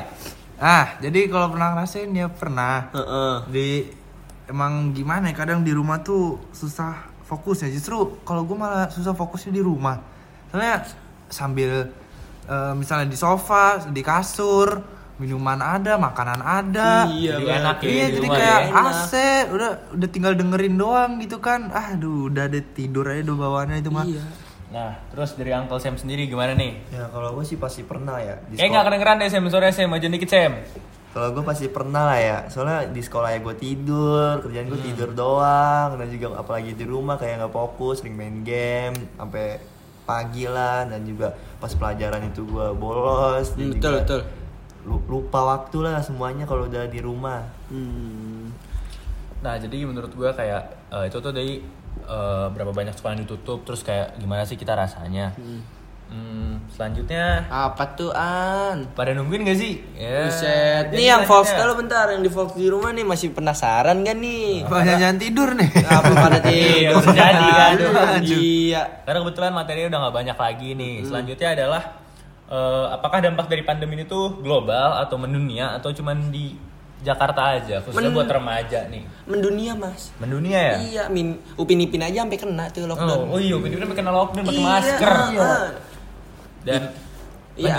Ah, 0.61 1.01
jadi 1.01 1.25
kalau 1.33 1.49
pernah 1.49 1.73
ngerasain 1.73 2.13
ya 2.13 2.29
pernah. 2.29 2.93
Heeh. 2.93 3.35
Di 3.49 3.69
emang 4.51 4.91
gimana 4.93 5.31
ya 5.31 5.35
kadang 5.35 5.63
di 5.63 5.71
rumah 5.71 6.03
tuh 6.03 6.51
susah 6.51 7.11
fokus 7.23 7.63
ya 7.63 7.71
justru 7.71 8.19
kalau 8.27 8.43
gue 8.43 8.59
malah 8.59 8.91
susah 8.91 9.15
fokusnya 9.15 9.55
di 9.55 9.63
rumah 9.63 10.03
soalnya 10.51 10.83
sambil 11.31 11.87
eh, 12.51 12.73
misalnya 12.75 13.07
di 13.07 13.15
sofa 13.15 13.65
di 13.87 14.03
kasur 14.03 14.83
minuman 15.17 15.61
ada 15.61 15.95
makanan 15.97 16.41
ada 16.41 17.05
Iya, 17.07 17.37
Jadi 17.37 17.45
enak 17.47 17.77
ya 17.79 17.87
Iya 17.87 18.07
di 18.07 18.15
jadi 18.17 18.29
kayak 18.31 18.41
ya. 18.41 18.57
Enak. 18.67 18.89
AC 18.91 19.13
udah 19.51 19.71
udah 19.93 20.09
tinggal 20.09 20.33
dengerin 20.35 20.75
doang 20.75 21.11
gitu 21.19 21.37
kan. 21.39 21.69
Aduh 21.69 22.27
udah 22.27 22.45
ada 22.47 22.61
tidur 22.67 23.05
aja 23.05 23.21
udah 23.23 23.37
bawaannya 23.39 23.77
itu 23.79 23.91
mah. 23.91 24.05
Iya. 24.05 24.25
Nah, 24.71 24.91
terus 25.09 25.35
dari 25.35 25.51
Uncle 25.51 25.77
Sam 25.77 25.95
sendiri 25.95 26.25
gimana 26.25 26.55
nih? 26.55 26.79
Ya 26.89 27.05
kalau 27.07 27.35
gue 27.35 27.43
sih 27.43 27.55
pasti 27.55 27.83
pernah 27.83 28.17
ya. 28.17 28.39
Di 28.45 28.55
Kayak 28.55 28.71
nggak 28.71 28.85
kedengeran 28.87 29.17
deh 29.19 29.29
Sam, 29.29 29.45
sore 29.47 29.69
Sam, 29.71 29.91
aja 29.91 30.07
dikit 30.07 30.31
Sam. 30.31 30.53
Kalau 31.11 31.35
gue 31.35 31.43
pasti 31.43 31.67
pernah 31.67 32.07
lah 32.07 32.17
ya, 32.17 32.39
soalnya 32.47 32.87
di 32.87 33.03
sekolah 33.03 33.29
ya 33.29 33.39
gue 33.41 33.57
tidur, 33.57 34.41
kerjaan 34.41 34.71
gue 34.71 34.79
Hmm. 34.79 34.89
tidur 34.89 35.11
doang, 35.11 35.99
dan 35.99 36.07
juga 36.07 36.39
apalagi 36.39 36.73
di 36.73 36.87
rumah 36.87 37.19
kayak 37.19 37.35
nggak 37.41 37.51
fokus, 37.53 37.99
sering 37.99 38.15
main 38.15 38.41
game, 38.41 38.95
sampai 39.13 39.59
pagi 40.03 40.45
lah, 40.45 40.85
dan 40.85 41.03
juga 41.03 41.31
pas 41.57 41.71
pelajaran 41.71 42.27
itu 42.27 42.43
gue 42.43 42.67
bolos, 42.75 43.55
dan 43.55 43.69
Hmm, 43.69 43.75
juga 43.77 43.79
betul, 43.79 43.95
betul. 44.01 44.21
lu- 44.87 45.05
lupa 45.07 45.41
waktu 45.45 45.79
lah 45.85 46.01
semuanya 46.01 46.45
kalau 46.45 46.65
udah 46.67 46.89
di 46.89 46.99
rumah. 46.99 47.45
Hmm. 47.69 48.49
Nah, 49.41 49.57
jadi 49.57 49.89
menurut 49.89 50.13
gua 50.13 50.33
kayak 50.33 50.63
eh, 50.93 51.05
itu 51.09 51.17
tuh 51.17 51.33
dari 51.33 51.65
eh, 52.01 52.47
berapa 52.53 52.73
banyak 52.73 52.93
sekolah 52.93 53.13
yang 53.17 53.25
ditutup, 53.25 53.65
terus 53.65 53.81
kayak 53.81 54.17
gimana 54.17 54.45
sih 54.45 54.57
kita 54.57 54.73
rasanya. 54.73 55.33
Hmm, 55.37 55.61
selanjutnya 56.71 57.45
Apa 57.47 57.93
tuh 57.93 58.11
An? 58.11 58.89
pada 58.93 59.13
nungguin 59.13 59.45
gak 59.45 59.55
sih? 59.55 59.79
Ya. 59.93 60.25
Buset. 60.25 60.91
Nih 60.91 61.07
yang 61.09 61.23
selanjutnya- 61.23 61.59
kalau 61.59 61.75
bentar 61.75 62.07
yang 62.09 62.23
di 62.23 62.31
Volks 62.31 62.55
di 62.55 62.67
rumah 62.67 62.91
nih 62.91 63.03
masih 63.03 63.31
penasaran 63.31 64.01
kan 64.01 64.17
nih? 64.17 64.65
Banyak 64.65 64.97
jangan 64.97 65.19
tidur 65.19 65.49
nih. 65.53 65.71
Apa 65.83 66.11
pada 66.11 66.39
Iya, 66.47 66.49
tidur? 66.49 66.95
bisa 66.97 67.11
jadi 67.13 67.47
kan. 67.51 67.75
Iya. 68.23 68.83
Karena 69.03 69.19
kebetulan 69.21 69.53
materinya 69.53 69.87
udah 69.89 70.01
nggak 70.01 70.17
banyak 70.17 70.37
lagi 70.39 70.69
nih. 70.73 70.95
Selanjutnya 71.03 71.49
adalah 71.53 71.83
eh, 72.49 72.87
apakah 72.91 73.19
dampak 73.21 73.47
dari 73.47 73.63
pandemi 73.63 73.95
ini 73.95 74.05
tuh 74.05 74.41
global 74.41 74.99
atau 74.99 75.15
mendunia 75.15 75.71
atau 75.73 75.91
cuman 75.91 76.31
di 76.31 76.55
Jakarta 77.01 77.57
aja, 77.57 77.81
khususnya 77.81 78.07
Men- 78.07 78.13
buat 78.15 78.29
remaja 78.29 78.85
nih. 78.87 79.01
Mendunia 79.25 79.73
mas. 79.73 80.13
Mendunia 80.17 80.59
ya? 80.61 80.75
Iya, 80.79 81.03
min 81.09 81.33
Upin 81.57 81.81
Ipin 81.81 82.01
aja 82.01 82.21
sampai 82.21 82.37
kena 82.37 82.69
tuh 82.69 82.85
lockdown. 82.85 83.25
Oh, 83.27 83.37
oh 83.37 83.41
iya, 83.41 83.57
bener 83.57 83.81
bener 83.81 83.97
kena 83.97 84.13
lockdown 84.13 84.45
pakai 84.45 84.57
Iya, 84.57 84.69
masker. 84.71 85.09
ah. 85.09 85.69
Dan 86.65 86.83
Iya. 87.61 87.77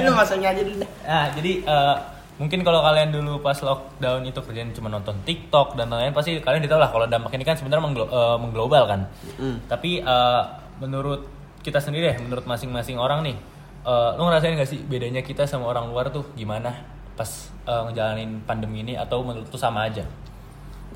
Lu 0.00 0.12
masuknya 0.16 0.56
aja 0.56 0.62
dulu. 0.64 0.80
Nah, 1.10 1.26
jadi 1.36 1.52
eh, 1.62 1.96
mungkin 2.40 2.60
kalau 2.64 2.80
kalian 2.80 3.12
dulu 3.12 3.40
pas 3.44 3.58
lockdown 3.60 4.24
itu 4.24 4.40
kerjaan 4.40 4.72
cuma 4.72 4.88
nonton 4.88 5.16
TikTok 5.24 5.76
dan 5.76 5.92
lain-lain 5.92 6.16
pasti 6.16 6.40
kalian 6.40 6.64
tahu 6.64 6.80
lah 6.80 6.90
kalau 6.92 7.06
dampak 7.08 7.32
ini 7.36 7.44
kan 7.44 7.56
sebenarnya 7.56 7.84
mengglo- 7.84 8.10
eh, 8.10 8.36
mengglobal 8.40 8.84
kan. 8.88 9.00
Mm. 9.36 9.56
Tapi 9.68 10.00
eh, 10.00 10.42
menurut 10.80 11.28
kita 11.60 11.82
sendiri 11.82 12.14
ya, 12.14 12.16
menurut 12.22 12.46
masing-masing 12.46 12.96
orang 12.96 13.26
nih, 13.26 13.36
eh, 13.84 14.10
lu 14.16 14.22
ngerasain 14.24 14.56
gak 14.56 14.70
sih 14.70 14.80
bedanya 14.80 15.20
kita 15.20 15.44
sama 15.44 15.66
orang 15.68 15.90
luar 15.90 16.08
tuh 16.08 16.24
gimana 16.38 16.72
pas 17.18 17.28
eh, 17.68 17.82
ngejalanin 17.90 18.40
pandemi 18.46 18.80
ini 18.80 18.94
atau 18.96 19.20
menurut 19.26 19.50
lu 19.50 19.58
sama 19.60 19.88
aja? 19.90 20.06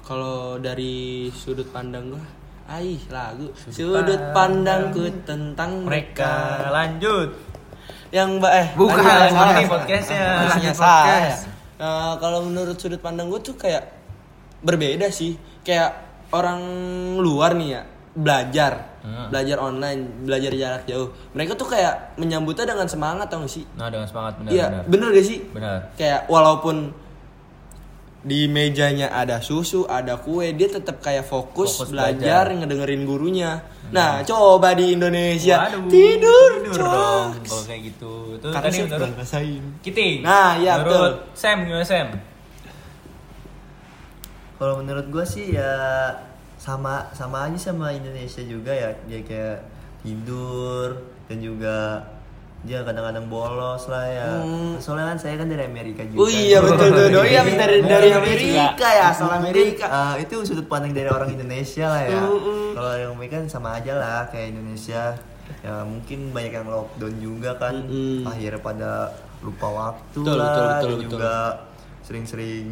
Kalau 0.00 0.56
dari 0.58 1.28
sudut 1.30 1.68
pandang 1.70 2.10
gua, 2.10 2.22
aih 2.70 3.00
lagu 3.08 3.50
sudut 3.66 4.20
pandangku 4.30 5.02
tentang 5.24 5.82
Mereka 5.82 6.22
mereka. 6.22 6.70
lanjut. 6.70 7.30
Yang 8.10 8.28
mbak 8.38 8.52
eh 8.52 8.66
Bukan, 8.74 8.98
lanjut, 9.00 9.30
salah 9.32 9.52
nih 9.52 9.66
podcastnya. 9.66 10.22
Harusnya 10.22 10.46
Lanjut 10.46 10.74
salah. 10.76 10.94
podcast. 11.00 11.40
Nah, 11.76 12.12
kalau 12.18 12.38
menurut 12.42 12.76
sudut 12.76 13.00
pandang 13.00 13.26
gue 13.26 13.40
tuh 13.40 13.54
kayak 13.54 13.90
berbeda 14.60 15.06
sih. 15.08 15.34
Kayak 15.60 15.98
orang 16.30 16.60
luar 17.18 17.54
nih 17.54 17.68
ya 17.72 17.82
belajar, 18.12 18.72
Hmm. 19.00 19.30
belajar 19.30 19.56
online, 19.58 20.00
belajar 20.22 20.52
jarak 20.52 20.82
jauh. 20.84 21.08
Mereka 21.32 21.54
tuh 21.54 21.66
kayak 21.66 22.14
menyambutnya 22.16 22.68
dengan 22.68 22.84
semangat 22.84 23.26
tau 23.26 23.40
gak 23.40 23.48
sih? 23.48 23.64
Nah, 23.72 23.86
dengan 23.86 24.04
semangat 24.04 24.36
benar 24.36 24.50
Iya, 24.50 24.66
benar. 24.68 24.84
bener 24.84 25.08
gak 25.10 25.26
sih? 25.26 25.38
Benar. 25.48 25.78
Kayak 25.94 26.20
walaupun 26.26 26.76
di 28.20 28.44
mejanya 28.52 29.08
ada 29.16 29.40
susu, 29.40 29.88
ada 29.88 30.20
kue, 30.20 30.52
dia 30.52 30.68
tetap 30.68 31.00
kayak 31.00 31.24
fokus, 31.24 31.80
Fokus 31.80 31.96
belajar, 31.96 32.52
belajar. 32.52 32.58
ngedengerin 32.60 33.02
gurunya. 33.08 33.64
Nah, 33.90 34.20
coba 34.22 34.76
di 34.76 34.94
Indonesia 34.94 35.66
Waduh, 35.66 35.88
tidur, 35.90 36.50
tidur 36.62 36.78
dong 36.78 37.28
kalau 37.42 37.64
kayak 37.64 37.80
gitu. 37.90 38.12
Itu 38.38 38.46
Kata 38.52 38.68
tadi 38.68 38.78
menurut. 38.86 39.10
Kiting. 39.82 40.14
Nah, 40.22 40.54
iya, 40.60 40.72
Menurut 40.84 41.32
Sam 41.34 41.64
gimana 41.66 41.82
Sam? 41.82 42.08
Kalau 44.60 44.74
menurut 44.84 45.06
gue 45.08 45.24
sih 45.24 45.56
ya 45.56 45.72
sama 46.60 47.08
sama 47.16 47.48
aja 47.48 47.72
sama 47.72 47.88
Indonesia 47.96 48.44
juga 48.44 48.76
ya 48.76 48.92
dia 49.08 49.24
kayak 49.24 49.64
tidur 50.04 50.92
dan 51.24 51.40
juga 51.40 52.04
dia 52.60 52.84
kadang-kadang 52.84 53.24
bolos 53.26 53.88
lah 53.88 54.04
ya. 54.04 54.28
Hmm. 54.36 54.76
Soalnya 54.76 55.16
kan 55.16 55.18
saya 55.18 55.40
kan 55.40 55.48
dari 55.48 55.64
Amerika 55.64 56.04
juga. 56.04 56.20
Oh 56.20 56.28
iya 56.28 56.60
betul 56.60 56.88
tuh. 56.92 57.08
Doi 57.08 57.32
yang 57.32 57.48
dari 57.48 57.80
dari 57.80 58.08
Amerika 58.12 58.86
ya, 58.86 59.04
asal 59.10 59.32
Amerika. 59.32 59.86
ah, 59.88 60.14
itu 60.16 60.44
sudut 60.44 60.68
pandang 60.68 60.92
dari 60.92 61.08
orang 61.08 61.32
Indonesia 61.32 61.88
lah 61.88 62.02
ya. 62.04 62.20
Kalau 62.76 62.90
yang 62.94 63.10
Amerika 63.16 63.40
kan 63.40 63.48
sama 63.48 63.80
aja 63.80 63.96
lah 63.96 64.28
kayak 64.28 64.52
Indonesia. 64.52 65.16
Ya 65.60 65.82
mungkin 65.82 66.30
banyak 66.30 66.52
yang 66.52 66.68
lockdown 66.68 67.14
juga 67.16 67.50
kan. 67.56 67.74
Akhirnya 68.22 68.60
pada 68.60 68.92
lupa 69.40 69.66
waktu 69.66 70.20
Betul, 70.20 70.36
lah 70.36 70.52
betul, 70.52 70.68
betul, 70.68 70.90
betul. 70.92 71.00
juga 71.16 71.34
sering-sering 72.04 72.68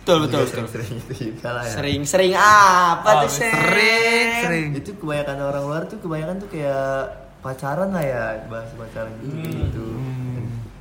Betul 0.00 0.24
betul 0.24 0.40
betul. 0.40 0.48
sering-sering 0.64 0.90
itu 0.96 1.12
juga 1.28 1.48
lah 1.52 1.64
ya. 1.68 1.74
Sering-sering 1.76 2.32
apa 2.32 3.04
Oh, 3.12 3.20
tuh? 3.28 3.44
Sering, 3.44 4.28
sering. 4.40 4.66
Itu 4.72 4.96
kebanyakan 4.96 5.36
orang 5.44 5.62
luar 5.68 5.82
tuh 5.84 6.00
kebanyakan 6.00 6.36
tuh 6.40 6.48
kayak 6.48 7.27
pacaran 7.38 7.88
lah 7.90 8.02
ya, 8.02 8.24
bahas 8.46 8.70
pacaran 8.74 9.12
gitu 9.20 9.34
kayak 9.34 9.54
gitu. 9.68 9.86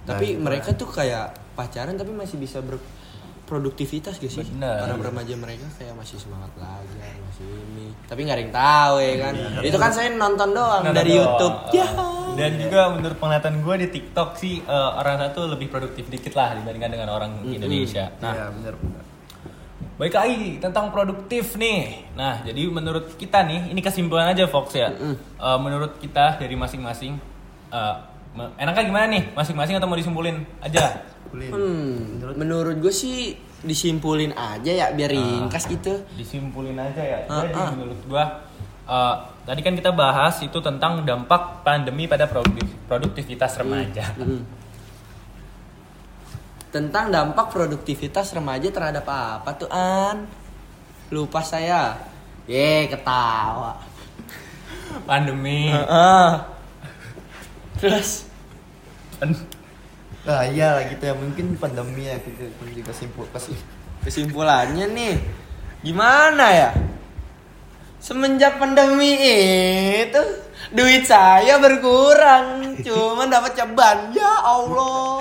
Tapi 0.04 0.28
Nah, 0.34 0.42
mereka 0.48 0.70
tuh 0.72 0.88
kayak 0.88 1.26
pacaran 1.54 1.94
tapi 1.94 2.12
masih 2.12 2.38
bisa 2.38 2.64
berproduktivitas 2.64 4.18
gak 4.18 4.32
sih? 4.32 4.44
Bener. 4.48 4.88
Para 4.88 4.96
remaja 4.96 5.34
mereka 5.36 5.68
kayak 5.76 5.94
masih 5.94 6.18
semangat 6.18 6.48
belajar, 6.56 7.12
masih 7.20 7.48
ini. 7.48 7.88
Tapi 8.06 8.20
nggak 8.24 8.36
ada 8.36 8.44
yang 8.44 8.56
tahu 8.56 8.96
ya 9.00 9.14
kan. 9.20 9.34
Itu 9.64 9.78
kan 9.78 9.92
saya 9.92 10.08
nonton 10.12 10.50
doang 10.52 10.82
Nonton 10.84 10.96
dari 10.96 11.12
doang. 11.12 11.26
YouTube. 11.28 11.56
Ya. 11.76 11.88
Dan 12.38 12.52
juga 12.62 12.82
menurut 12.94 13.18
penglihatan 13.18 13.54
gue 13.60 13.76
di 13.82 13.88
TikTok 13.90 14.30
sih 14.38 14.62
eh, 14.62 14.90
orang 14.94 15.18
satu 15.18 15.50
lebih 15.50 15.68
produktif 15.68 16.06
dikit 16.06 16.34
lah 16.34 16.54
dibandingkan 16.54 16.92
dengan 16.94 17.10
orang 17.10 17.32
Indonesia. 17.44 18.14
Nah, 18.18 18.30
Nah, 18.30 18.34
ya 18.34 18.46
benar 18.54 18.74
benar. 18.78 19.04
Baik 19.98 20.14
lagi 20.14 20.62
tentang 20.62 20.94
produktif 20.94 21.58
nih. 21.58 22.06
Nah, 22.14 22.46
jadi 22.46 22.70
menurut 22.70 23.18
kita 23.18 23.42
nih, 23.42 23.74
ini 23.74 23.82
kesimpulan 23.82 24.30
aja 24.30 24.46
Fox 24.46 24.78
ya. 24.78 24.94
Eh, 24.94 25.58
menurut 25.58 25.98
kita 25.98 26.38
dari 26.38 26.54
masing-masing, 26.54 27.18
eh, 27.74 27.96
me- 28.38 28.54
enaknya 28.56 28.84
gimana 28.86 29.06
nih? 29.10 29.24
Masing-masing 29.34 29.82
atau 29.82 29.90
mau 29.90 29.98
disimpulin 29.98 30.46
aja? 30.62 31.02
Hmm, 31.34 32.24
menurut 32.38 32.78
gue 32.80 32.94
sih 32.94 33.36
disimpulin 33.58 34.32
aja 34.32 34.70
ya 34.70 34.88
biar 34.94 35.10
ringkas 35.12 35.66
gitu. 35.66 36.06
Disimpulin 36.14 36.78
aja 36.78 37.02
ya. 37.02 37.20
Ah, 37.26 37.42
Jadi 37.44 37.58
ah. 37.58 37.70
menurut 37.74 38.00
gua 38.06 38.24
eh, 38.88 39.16
tadi 39.44 39.60
kan 39.66 39.74
kita 39.74 39.92
bahas 39.92 40.40
itu 40.40 40.62
tentang 40.62 41.02
dampak 41.04 41.66
pandemi 41.66 42.06
pada 42.06 42.30
produktif- 42.30 42.70
produktivitas 42.86 43.58
remaja. 43.58 44.14
Mm. 44.16 44.42
Tentang 46.70 47.10
dampak 47.10 47.50
produktivitas 47.50 48.36
remaja 48.36 48.68
terhadap 48.68 49.08
apa 49.08 49.50
tuh 49.56 49.70
An? 49.72 50.28
Lupa 51.10 51.40
saya. 51.40 51.96
Ye, 52.48 52.88
ketawa. 52.92 53.80
Pandemi. 55.08 55.72
Heeh. 55.72 56.30
Terus 57.78 58.28
Nah 60.28 60.44
iya 60.44 60.76
lah 60.76 60.84
gitu 60.92 61.08
ya 61.08 61.16
mungkin 61.16 61.56
pandemi 61.56 62.04
ya 62.04 62.20
kita 62.20 62.52
kita 62.52 62.92
kesimpul 62.92 63.26
kesimpulannya 64.04 64.86
nih 64.92 65.16
gimana 65.82 66.46
ya? 66.52 66.70
Semenjak 67.98 68.62
pandemi 68.62 69.18
itu 70.06 70.22
duit 70.70 71.04
saya 71.08 71.58
berkurang, 71.58 72.78
cuman 72.86 73.28
dapat 73.32 73.58
ceban. 73.58 74.14
Ya 74.14 74.22
Eh, 74.22 74.40
Allah. 74.46 75.16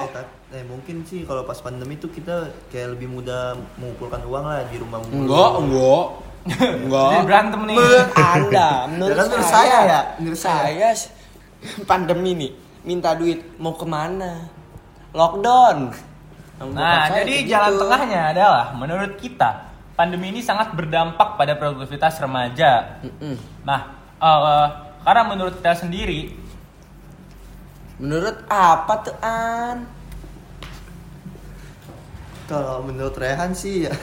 Eh, 0.54 0.64
mungkin 0.66 1.02
sih 1.02 1.26
kalau 1.26 1.42
pas 1.42 1.58
pandemi 1.58 1.98
tuh 1.98 2.10
kita 2.10 2.50
kayak 2.70 2.98
lebih 2.98 3.08
mudah 3.10 3.58
mengumpulkan 3.78 4.22
uang 4.26 4.44
lah 4.46 4.62
di 4.70 4.76
rumah 4.78 4.98
mulu. 5.02 5.26
Enggak, 5.26 5.52
enggak. 5.58 6.06
Enggak. 6.86 7.08
Jadi 7.10 7.26
berantem 7.26 7.60
nih. 7.66 7.76
Menurut 7.76 8.10
Anda, 8.34 8.68
menurut, 8.86 9.10
Ya 9.10 9.16
kan 9.18 9.26
menurut 9.26 9.48
saya, 9.50 9.66
saya 9.66 9.78
ya, 9.82 10.00
menurut 10.22 10.40
saya 10.40 10.90
pandemi 11.90 12.30
nih 12.38 12.52
minta 12.86 13.10
duit 13.18 13.40
mau 13.58 13.74
ke 13.74 13.86
mana? 13.86 14.46
Lockdown. 15.16 15.90
Nah, 16.72 17.12
jadi 17.12 17.44
kayak 17.44 17.48
jalan 17.52 17.72
gitu. 17.72 17.80
tengahnya 17.84 18.20
adalah 18.32 18.64
menurut 18.72 19.12
kita 19.20 19.50
pandemi 19.92 20.32
ini 20.32 20.40
sangat 20.40 20.72
berdampak 20.72 21.36
pada 21.36 21.52
produktivitas 21.56 22.16
remaja. 22.20 23.00
Nah, 23.64 23.80
eh, 24.20 24.66
karena 25.04 25.22
menurut 25.28 25.60
kita 25.60 25.72
sendiri, 25.76 26.46
Menurut 27.96 28.44
apa 28.52 28.92
tuh 29.00 29.16
An? 29.24 29.88
Kalau 32.46 32.78
menurut 32.80 33.14
Rehan 33.14 33.52
sih 33.52 33.84
ya 33.84 33.94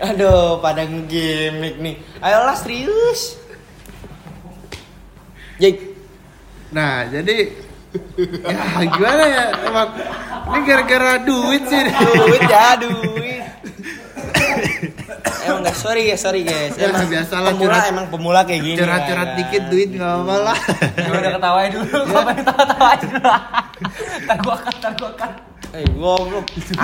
Aduh, 0.00 0.56
pada 0.58 0.80
ngegimik 0.80 1.76
nih. 1.76 1.94
Ayolah 2.18 2.56
serius. 2.56 3.36
Jake, 5.58 5.92
Nah, 6.70 7.04
jadi 7.04 7.52
ya 8.40 8.56
gimana 8.88 9.22
ya 9.26 9.44
emang 9.60 9.88
ini 10.48 10.58
gara-gara 10.64 11.20
duit 11.20 11.66
sih. 11.66 11.84
duit 11.84 12.42
ya, 12.46 12.78
duit. 12.78 13.44
emang 15.42 15.66
guys, 15.66 15.76
sorry 15.76 16.02
guys, 16.06 16.22
sorry 16.22 16.42
guys. 16.44 16.72
Ya, 16.74 16.88
Emang 16.88 17.04
biasalah, 17.04 17.50
pemula 17.52 17.68
curhat- 17.68 17.90
emang 17.90 18.06
pemula 18.08 18.40
kayak 18.46 18.62
gini. 18.62 18.76
Curhat-curhat 18.78 19.28
kan. 19.28 19.36
dikit 19.36 19.62
duit 19.68 19.88
nggak 19.92 20.12
apa 20.16 20.34
lah. 20.40 20.58
Ya 20.96 21.10
udah 21.12 21.30
ketawain 21.34 21.70
dulu, 21.74 21.98
kapan 22.06 22.34
ketawa-tawa 22.38 22.92
dulu. 22.96 23.20
Ntar 24.24 24.36
gua 24.40 24.56
cut, 24.56 24.74
ntar 24.80 24.92
gua 24.96 25.12
cut. 25.12 25.32
Eh, 25.70 25.86
goblok. 25.94 26.50
Lucu 26.50 26.74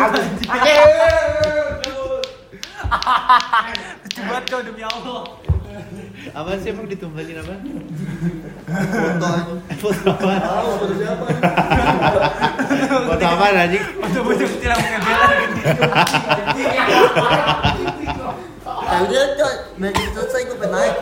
banget 4.30 4.44
kau 4.46 4.62
demi 4.62 4.82
Allah. 4.86 5.26
Apa 6.30 6.54
sih 6.62 6.70
emang 6.70 6.86
ditumbalin 6.86 7.42
apa? 7.42 7.54
Foto 9.82 10.06
foto 10.06 10.10
apa? 10.14 10.54
Foto 10.78 10.94
siapa? 10.94 11.26
Buat 13.10 13.22
apa 13.26 13.44
anjing? 13.66 13.84
Bocah-bocah 13.98 14.46
kecil 14.54 14.70
yang 14.70 14.78
pakai 14.78 15.00
bela. 15.02 15.26
Ya 18.86 19.02
udah, 19.02 19.24
coy. 19.34 19.54
Magic 19.82 20.08
selesai 20.14 20.46
gue 20.46 20.56
pengen 20.62 20.72
naik. 20.78 20.94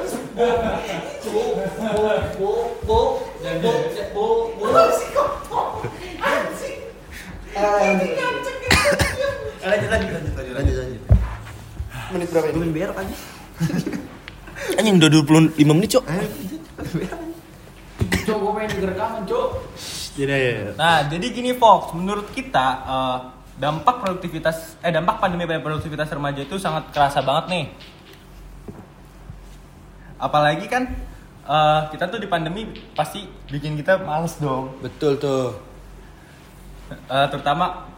Lanjut, 7.55 8.11
lanjut, 9.65 10.11
lanjut, 10.11 10.11
lanjut, 10.11 10.55
lanjut, 10.59 10.75
lanjut. 10.75 11.03
Menit 12.11 12.29
berapa 12.35 12.47
ini? 12.51 12.59
Gue 12.59 12.75
berak 12.75 12.97
aja. 12.99 13.17
Anjing 14.79 14.95
udah 14.99 15.11
25 15.55 15.63
menit, 15.63 15.91
Cok. 15.95 16.05
Cok, 18.25 18.37
gua 18.43 18.51
pengen 18.59 18.69
denger 18.75 18.91
rekaman, 18.91 19.23
Cok. 19.23 19.49
Jadi 20.15 20.31
ya. 20.31 20.75
Nah, 20.75 21.07
jadi 21.07 21.27
gini 21.31 21.55
Fox, 21.55 21.95
menurut 21.95 22.27
kita 22.35 22.67
eh, 22.87 23.19
dampak 23.59 24.03
produktivitas 24.03 24.79
eh 24.83 24.91
dampak 24.91 25.23
pandemi 25.23 25.47
pada 25.47 25.63
produktivitas 25.63 26.11
remaja 26.11 26.43
itu 26.43 26.59
sangat 26.59 26.91
kerasa 26.91 27.23
banget 27.23 27.45
nih. 27.51 27.65
Apalagi 30.19 30.67
kan 30.67 30.91
eh, 31.47 31.81
kita 31.95 32.11
tuh 32.11 32.19
di 32.19 32.27
pandemi 32.27 32.67
pasti 32.99 33.27
bikin 33.51 33.79
kita 33.79 34.03
males 34.03 34.39
dong. 34.43 34.75
Betul 34.83 35.19
tuh. 35.23 35.74
Eh, 36.91 37.27
terutama 37.33 37.89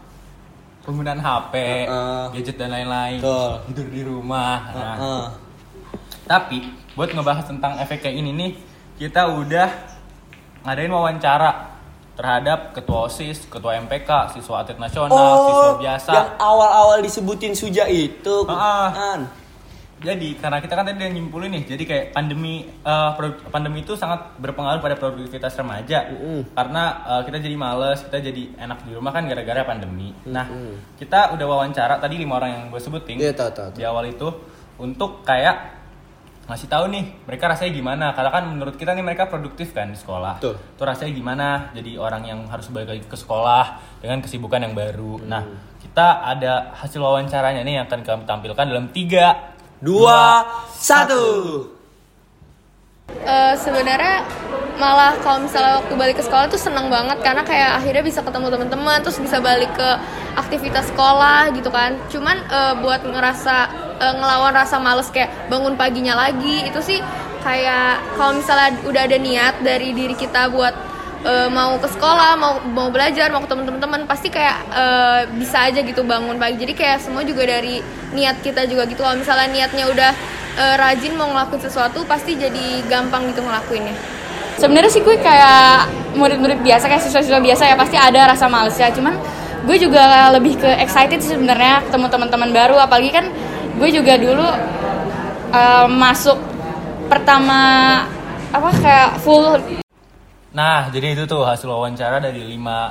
penggunaan 0.87 1.18
HP, 1.18 1.55
Heeh. 1.90 2.25
gadget 2.38 2.57
dan 2.62 2.70
lain-lain, 2.70 3.18
tidur 3.70 3.88
di 3.90 4.03
rumah. 4.07 4.57
Nah, 4.70 4.94
Heeh. 4.94 5.25
Tapi 6.27 6.59
buat 6.94 7.11
ngebahas 7.11 7.46
tentang 7.51 7.79
efek 7.83 8.07
kayak 8.07 8.16
ini 8.18 8.31
nih, 8.31 8.51
kita 8.99 9.27
udah 9.31 9.68
ngadain 10.62 10.90
wawancara 10.90 11.75
terhadap 12.16 12.72
ketua 12.72 13.11
OSIS, 13.11 13.44
ketua 13.46 13.77
MPK, 13.83 14.35
siswa 14.38 14.64
atlet 14.64 14.79
nasional, 14.81 15.35
siswa 15.46 15.70
biasa. 15.77 16.11
Oh, 16.11 16.16
yang 16.16 16.31
awal-awal 16.40 16.99
disebutin 17.05 17.53
Suja 17.53 17.85
itu. 17.90 18.46
Ah. 18.49 18.88
Kan. 18.90 19.20
Jadi 19.96 20.37
karena 20.37 20.61
kita 20.61 20.76
kan 20.76 20.85
tadi 20.85 21.00
udah 21.00 21.09
nyimpulin 21.09 21.50
nih, 21.50 21.64
jadi 21.66 21.82
kayak 21.82 22.04
pandemi 22.12 22.68
produ- 23.16 23.48
pandemi 23.48 23.80
itu 23.80 23.96
sangat 23.96 24.37
berpengaruh 24.37 24.78
pada 24.78 24.92
produktivitas 24.92 25.56
remaja. 25.56 26.12
Mm-mm. 26.12 26.52
Karena 26.52 26.82
eh, 27.06 27.22
kita 27.24 27.40
jadi 27.40 27.56
males, 27.56 28.04
kita 28.04 28.20
jadi 28.20 28.42
enak 28.56 28.85
di 28.85 28.92
rumah 28.92 29.11
kan 29.11 29.24
gara-gara 29.24 29.64
pandemi. 29.64 30.12
Nah, 30.26 30.44
kita 30.94 31.32
udah 31.32 31.46
wawancara 31.46 31.96
tadi 31.96 32.16
lima 32.16 32.37
orang 32.37 32.50
yang 32.50 32.62
gue 32.68 32.78
sebutin 32.78 33.16
Iya, 33.16 33.32
tahu, 33.32 33.50
tahu, 33.50 33.68
tahu. 33.72 33.76
di 33.76 33.82
awal 33.82 34.04
itu 34.06 34.28
untuk 34.76 35.24
kayak 35.24 35.72
ngasih 36.46 36.70
tahu 36.70 36.87
nih 36.94 37.04
mereka 37.26 37.50
rasanya 37.50 37.74
gimana 37.74 38.06
karena 38.14 38.30
kan 38.30 38.46
menurut 38.46 38.78
kita 38.78 38.94
nih 38.94 39.02
mereka 39.02 39.26
produktif 39.26 39.74
kan 39.74 39.90
di 39.90 39.98
sekolah 39.98 40.38
Betul. 40.38 40.54
itu 40.54 40.82
rasanya 40.87 41.11
gimana 41.11 41.46
jadi 41.74 41.98
orang 41.98 42.22
yang 42.22 42.46
harus 42.46 42.70
balik 42.70 42.94
lagi 42.94 43.02
ke 43.02 43.18
sekolah 43.18 43.82
dengan 43.98 44.22
kesibukan 44.22 44.62
yang 44.62 44.70
baru 44.70 45.26
nah 45.26 45.42
kita 45.82 46.22
ada 46.22 46.70
hasil 46.78 47.02
wawancaranya 47.02 47.66
nih 47.66 47.82
yang 47.82 47.90
akan 47.90 48.06
kami 48.06 48.22
tampilkan 48.30 48.62
dalam 48.62 48.87
tiga 48.94 49.56
Dua, 49.87 50.42
satu. 50.75 51.62
Eh, 53.07 53.55
sebenarnya 53.55 54.27
malah 54.83 55.14
kalau 55.22 55.46
misalnya 55.46 55.79
waktu 55.79 55.94
balik 55.94 56.18
ke 56.18 56.27
sekolah 56.27 56.51
tuh 56.51 56.59
seneng 56.59 56.90
banget 56.90 57.22
karena 57.22 57.46
kayak 57.46 57.79
akhirnya 57.79 58.03
bisa 58.03 58.18
ketemu 58.18 58.51
teman-teman 58.51 58.99
terus 59.01 59.22
bisa 59.22 59.38
balik 59.38 59.70
ke 59.79 59.90
aktivitas 60.35 60.90
sekolah 60.90 61.55
gitu 61.55 61.70
kan 61.70 61.94
cuman 62.11 62.37
eh, 62.51 62.75
buat 62.83 63.07
ngerasa 63.07 63.57
eh, 64.03 64.14
ngelawan 64.18 64.53
rasa 64.53 64.77
males 64.83 65.07
kayak 65.14 65.31
bangun 65.46 65.79
paginya 65.79 66.18
lagi 66.18 66.66
itu 66.66 66.83
sih 66.83 66.99
kayak 67.46 68.03
kalau 68.18 68.37
misalnya 68.37 68.75
udah 68.85 69.03
ada 69.07 69.18
niat 69.22 69.55
dari 69.62 69.94
diri 69.94 70.18
kita 70.18 70.51
buat 70.51 70.75
eh, 71.26 71.48
mau 71.50 71.74
ke 71.82 71.88
sekolah 71.90 72.38
mau 72.38 72.52
mau 72.70 72.88
belajar 72.94 73.28
mau 73.34 73.42
ketemu 73.42 73.66
teman-teman 73.66 74.00
pasti 74.06 74.30
kayak 74.30 74.58
eh, 74.70 75.20
bisa 75.34 75.66
aja 75.66 75.82
gitu 75.82 76.06
bangun 76.06 76.38
pagi. 76.38 76.62
Jadi 76.62 76.72
kayak 76.78 77.02
semua 77.02 77.26
juga 77.26 77.44
dari 77.44 77.82
niat 78.14 78.38
kita 78.40 78.64
juga 78.70 78.86
gitu. 78.86 79.02
Kalau 79.02 79.18
misalnya 79.18 79.48
niatnya 79.50 79.84
udah 79.90 80.12
eh, 80.56 80.74
rajin 80.78 81.12
mau 81.18 81.28
ngelakuin 81.34 81.62
sesuatu 81.66 82.06
pasti 82.06 82.38
jadi 82.38 82.86
gampang 82.86 83.34
gitu 83.34 83.42
ngelakuinnya. 83.42 83.96
Sebenarnya 84.56 84.88
sih 84.88 85.04
gue 85.04 85.20
kayak 85.20 85.92
murid-murid 86.16 86.64
biasa 86.64 86.88
kayak 86.88 87.02
siswa-siswa 87.04 87.44
biasa 87.44 87.62
ya 87.68 87.76
pasti 87.76 87.96
ada 88.00 88.30
rasa 88.30 88.46
males 88.48 88.78
ya. 88.78 88.88
Cuman 88.94 89.18
gue 89.66 89.76
juga 89.82 90.30
lebih 90.32 90.56
ke 90.62 90.70
excited 90.80 91.18
sih 91.20 91.34
sebenarnya 91.34 91.84
ketemu 91.90 92.06
teman-teman 92.08 92.50
baru. 92.54 92.76
Apalagi 92.80 93.10
kan 93.12 93.26
gue 93.76 93.88
juga 93.92 94.16
dulu 94.16 94.46
eh, 95.52 95.86
masuk 95.90 96.38
pertama 97.06 97.60
apa 98.50 98.70
kayak 98.82 99.10
full 99.20 99.60
Nah, 100.57 100.88
jadi 100.88 101.12
itu 101.12 101.29
tuh 101.29 101.45
hasil 101.45 101.69
wawancara 101.69 102.16
dari 102.16 102.40
lima 102.40 102.88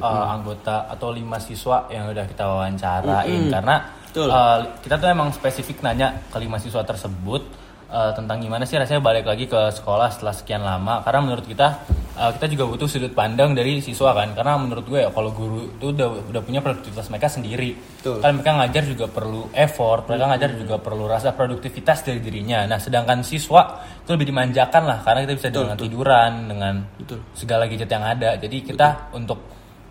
uh, 0.00 0.26
anggota 0.32 0.88
atau 0.88 1.12
lima 1.12 1.36
siswa 1.36 1.84
yang 1.92 2.08
udah 2.08 2.24
kita 2.24 2.44
wawancarain 2.48 3.28
Mm-mm. 3.28 3.52
karena 3.52 3.76
Betul. 4.08 4.28
uh, 4.32 4.60
kita 4.80 4.96
tuh 4.96 5.08
emang 5.12 5.28
spesifik 5.36 5.84
nanya 5.84 6.24
ke 6.32 6.40
lima 6.40 6.56
siswa 6.56 6.80
tersebut 6.80 7.44
uh, 7.92 8.12
tentang 8.16 8.40
gimana 8.40 8.64
sih 8.64 8.80
rasanya 8.80 9.04
balik 9.04 9.28
lagi 9.28 9.44
ke 9.44 9.60
sekolah 9.76 10.08
setelah 10.08 10.32
sekian 10.32 10.64
lama 10.64 11.04
karena 11.04 11.20
menurut 11.20 11.44
kita 11.44 11.84
uh, 12.16 12.32
kita 12.32 12.48
juga 12.48 12.64
butuh 12.72 12.88
sudut 12.88 13.12
pandang 13.12 13.52
dari 13.52 13.84
siswa 13.84 14.16
kan 14.16 14.32
karena 14.32 14.56
menurut 14.56 14.84
gue 14.88 15.04
ya 15.04 15.12
kalau 15.12 15.30
guru 15.30 15.68
itu 15.68 15.92
udah 15.92 16.08
udah 16.32 16.42
punya 16.42 16.64
produktivitas 16.64 17.12
mereka 17.12 17.28
sendiri 17.28 17.76
Betul. 17.76 18.24
kan 18.24 18.32
mereka 18.32 18.50
ngajar 18.56 18.82
juga 18.88 19.06
perlu 19.12 19.42
effort 19.52 20.08
mereka 20.08 20.24
ngajar 20.32 20.50
juga 20.56 20.76
perlu 20.80 21.04
rasa 21.04 21.36
produktivitas 21.36 22.08
dari 22.08 22.18
dirinya 22.24 22.64
nah 22.64 22.80
sedangkan 22.80 23.20
siswa 23.20 23.84
itu 24.00 24.10
lebih 24.16 24.32
dimanjakan 24.32 24.82
lah 24.88 24.98
karena 25.04 25.28
kita 25.28 25.34
bisa 25.36 25.48
Betul, 25.52 25.60
dengan 25.60 25.76
betul. 25.76 25.86
tiduran 25.86 26.32
dengan 26.48 26.74
Betul. 26.96 27.18
segala 27.36 27.62
gadget 27.68 27.90
yang 27.92 28.04
ada 28.08 28.30
jadi 28.40 28.56
kita 28.64 28.88
untuk 29.12 29.38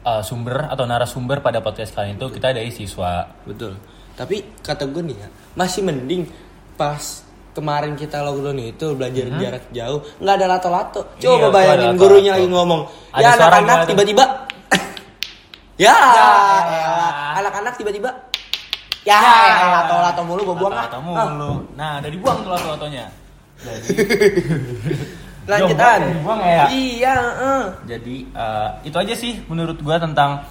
uh, 0.01 0.25
sumber 0.25 0.67
atau 0.67 0.83
narasumber 0.89 1.45
pada 1.45 1.61
podcast 1.61 1.93
kali 1.93 2.17
itu 2.17 2.25
kita 2.33 2.51
dari 2.51 2.73
siswa 2.73 3.29
Betul. 3.45 3.77
Tapi 4.11 4.43
kata 4.59 4.85
gue 4.91 5.01
nih 5.01 5.17
ya, 5.17 5.27
masih 5.55 5.81
mending 5.87 6.27
pas 6.75 7.30
kemarin 7.51 7.93
kita 7.93 8.19
lockdown 8.19 8.57
itu 8.57 8.85
belajar 8.95 9.25
jarak 9.33 9.63
jauh 9.69 9.99
nggak 10.17 10.35
ada 10.35 10.45
lato-lato. 10.47 11.01
Iya, 11.15 11.23
Coba 11.27 11.37
tuh 11.39 11.51
bayangin 11.51 11.87
ada 11.87 11.99
gurunya 11.99 12.31
lato-lato. 12.31 12.39
lagi 12.39 12.47
ngomong. 12.49 12.81
Ada 13.11 13.21
ya 13.21 13.29
anak-anak 13.35 13.77
tiba-tiba. 13.85 14.25
ya, 15.75 15.95
Ya. 15.97 16.29
anak-anak 17.37 17.73
tiba-tiba. 17.75 18.09
Ya, 19.01 19.17
lato-lato 19.81 20.21
mulu 20.23 20.41
gue 20.45 20.55
buang 20.55 20.71
lah. 20.71 20.85
Lato-lato 20.85 20.99
mulu 21.01 21.51
nah 21.73 21.97
udah 21.97 22.09
dibuang 22.09 22.37
tuh 22.41 22.51
lato-latonya 22.51 23.05
Lanjutan. 25.41 25.99
Dibuang 26.07 26.39
ya? 26.39 26.65
Iya, 26.69 27.15
eh. 27.41 27.63
Jadi 27.89 28.15
eh, 28.29 28.69
itu 28.85 28.93
aja 28.95 29.13
sih 29.13 29.41
menurut 29.49 29.81
gua 29.81 29.97
tentang 29.97 30.45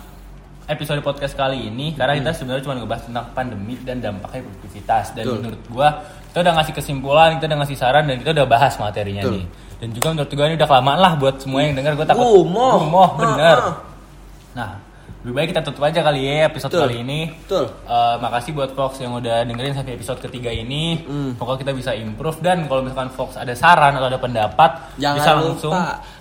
episode 0.67 0.99
podcast 1.01 1.35
kali 1.35 1.67
ini 1.67 1.95
karena 1.95 2.15
kita 2.15 2.31
sebenarnya 2.31 2.63
cuma 2.63 2.79
ngebahas 2.79 3.03
tentang 3.07 3.27
pandemi 3.33 3.75
dan 3.83 3.99
dampaknya 3.99 4.47
produktivitas 4.47 5.15
dan 5.15 5.25
Betul. 5.27 5.37
menurut 5.43 5.63
gua 5.67 5.89
kita 6.31 6.47
udah 6.47 6.55
ngasih 6.63 6.75
kesimpulan, 6.79 7.29
kita 7.43 7.51
udah 7.51 7.59
ngasih 7.67 7.77
saran 7.77 8.07
dan 8.07 8.17
kita 8.23 8.31
udah 8.31 8.47
bahas 8.47 8.79
materinya 8.79 9.27
Betul. 9.27 9.35
nih. 9.35 9.47
Dan 9.83 9.89
juga 9.91 10.07
menurut 10.15 10.31
gua 10.31 10.47
ini 10.47 10.55
udah 10.55 10.69
kelamaan 10.71 11.01
lah 11.03 11.13
buat 11.19 11.35
semua 11.43 11.61
yang 11.67 11.75
dengar 11.75 11.99
gua 11.99 12.07
takut 12.07 12.23
Gumoh. 12.23 12.87
gumoh, 12.87 13.09
bener. 13.19 13.57
Ah, 13.59 13.67
ah. 13.67 13.77
Nah, 14.55 14.71
lebih 15.21 15.35
baik 15.37 15.49
kita 15.53 15.61
tutup 15.61 15.85
aja 15.85 16.01
kali 16.01 16.25
ya 16.25 16.49
episode 16.49 16.73
Betul. 16.73 16.83
kali 16.87 16.97
ini. 17.05 17.21
Betul. 17.29 17.65
Eh, 17.69 18.15
makasih 18.25 18.51
buat 18.57 18.71
Fox 18.73 19.05
yang 19.05 19.13
udah 19.21 19.45
dengerin 19.45 19.77
sampai 19.77 19.93
episode 19.99 20.21
ketiga 20.25 20.49
ini. 20.49 21.03
Hmm. 21.05 21.37
Pokoknya 21.37 21.61
kita 21.67 21.73
bisa 21.77 21.91
improve 21.93 22.39
dan 22.41 22.65
kalau 22.65 22.81
misalkan 22.81 23.13
Fox 23.13 23.37
ada 23.37 23.53
saran 23.53 23.99
atau 24.01 24.09
ada 24.09 24.17
pendapat 24.17 24.97
Jangan 24.97 25.17
bisa 25.21 25.31
lupa 25.37 25.45
langsung 25.45 25.75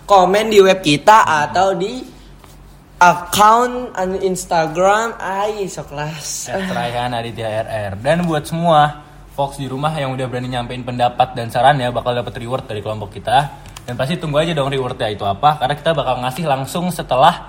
komen 0.04 0.46
di 0.52 0.60
web 0.60 0.84
kita 0.84 1.48
atau 1.48 1.78
di 1.80 2.04
account 3.00 3.96
Instagram 4.20 5.16
ai 5.16 5.64
sok 5.72 5.96
kelas. 5.96 6.52
At 6.52 6.68
Raihan 6.68 7.16
Aditya 7.16 7.48
RR 7.72 7.92
Dan 8.04 8.28
buat 8.28 8.44
semua 8.44 9.08
Fox 9.40 9.56
di 9.56 9.72
rumah 9.72 9.96
yang 9.96 10.12
udah 10.12 10.28
berani 10.28 10.52
nyampein 10.52 10.84
pendapat 10.84 11.32
dan 11.32 11.48
saran 11.48 11.80
ya 11.80 11.96
bakal 11.96 12.12
dapat 12.12 12.36
reward 12.36 12.68
dari 12.68 12.84
kelompok 12.84 13.16
kita. 13.16 13.56
Dan 13.88 13.96
pasti 13.96 14.20
tunggu 14.20 14.44
aja 14.44 14.52
dong 14.52 14.68
rewardnya 14.68 15.08
itu 15.08 15.24
apa 15.24 15.56
karena 15.56 15.80
kita 15.80 15.96
bakal 15.96 16.20
ngasih 16.20 16.44
langsung 16.44 16.92
setelah 16.92 17.48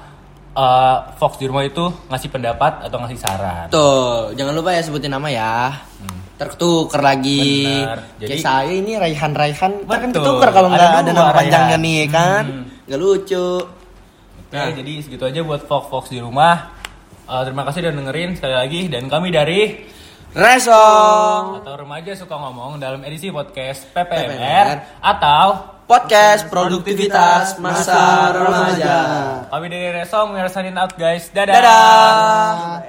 uh, 0.55 1.11
Fox 1.19 1.43
di 1.43 1.51
rumah 1.51 1.67
itu 1.67 1.91
ngasih 2.07 2.31
pendapat 2.31 2.87
atau 2.87 3.03
ngasih 3.03 3.19
saran. 3.19 3.67
Tuh, 3.75 4.31
jangan 4.39 4.55
lupa 4.55 4.71
ya 4.71 4.87
sebutin 4.87 5.11
nama 5.11 5.27
ya. 5.27 5.75
Hmm. 5.99 6.19
tertukar 6.41 7.05
lagi. 7.05 7.69
Benar. 7.69 8.17
Kayak 8.17 8.31
Jadi- 8.33 8.41
saya 8.41 8.73
ini 8.73 8.93
Raihan 8.97 9.33
Raihan 9.37 9.73
kan 9.85 10.09
Betul. 10.09 10.25
ketukar 10.25 10.49
kalau 10.57 10.73
nggak 10.73 10.81
Ada 10.81 10.99
ada, 11.05 11.11
nama 11.13 11.33
panjangnya 11.37 11.77
nih 11.77 12.03
kan. 12.09 12.45
Hmm. 12.49 12.65
Nggak 12.89 13.01
lucu. 13.03 13.49
Oke, 14.49 14.63
jadi 14.79 14.93
segitu 15.05 15.25
aja 15.29 15.41
buat 15.45 15.67
Fox 15.69 15.85
Fox 15.93 16.05
di 16.09 16.23
rumah. 16.23 16.73
Eh, 17.31 17.43
terima 17.47 17.63
kasih 17.63 17.87
udah 17.87 17.93
dengerin 17.95 18.31
sekali 18.35 18.55
lagi 18.57 18.81
dan 18.91 19.07
kami 19.07 19.29
dari 19.31 19.61
Resong 20.31 21.59
atau 21.59 21.75
remaja 21.75 22.15
suka 22.15 22.39
ngomong 22.39 22.79
dalam 22.79 23.03
edisi 23.03 23.35
podcast 23.35 23.83
PPMR, 23.91 24.31
PPMR. 24.31 25.03
atau 25.03 25.47
podcast 25.91 26.47
produktivitas 26.47 27.59
masa 27.59 28.31
remaja. 28.31 28.99
kami 29.51 29.67
dari 29.67 29.91
Resong, 29.91 30.31
we 30.31 30.39
are 30.39 30.47
signing 30.47 30.79
out 30.79 30.95
guys. 30.95 31.35
Dadah. 31.35 31.59
Dadah. 31.59 32.87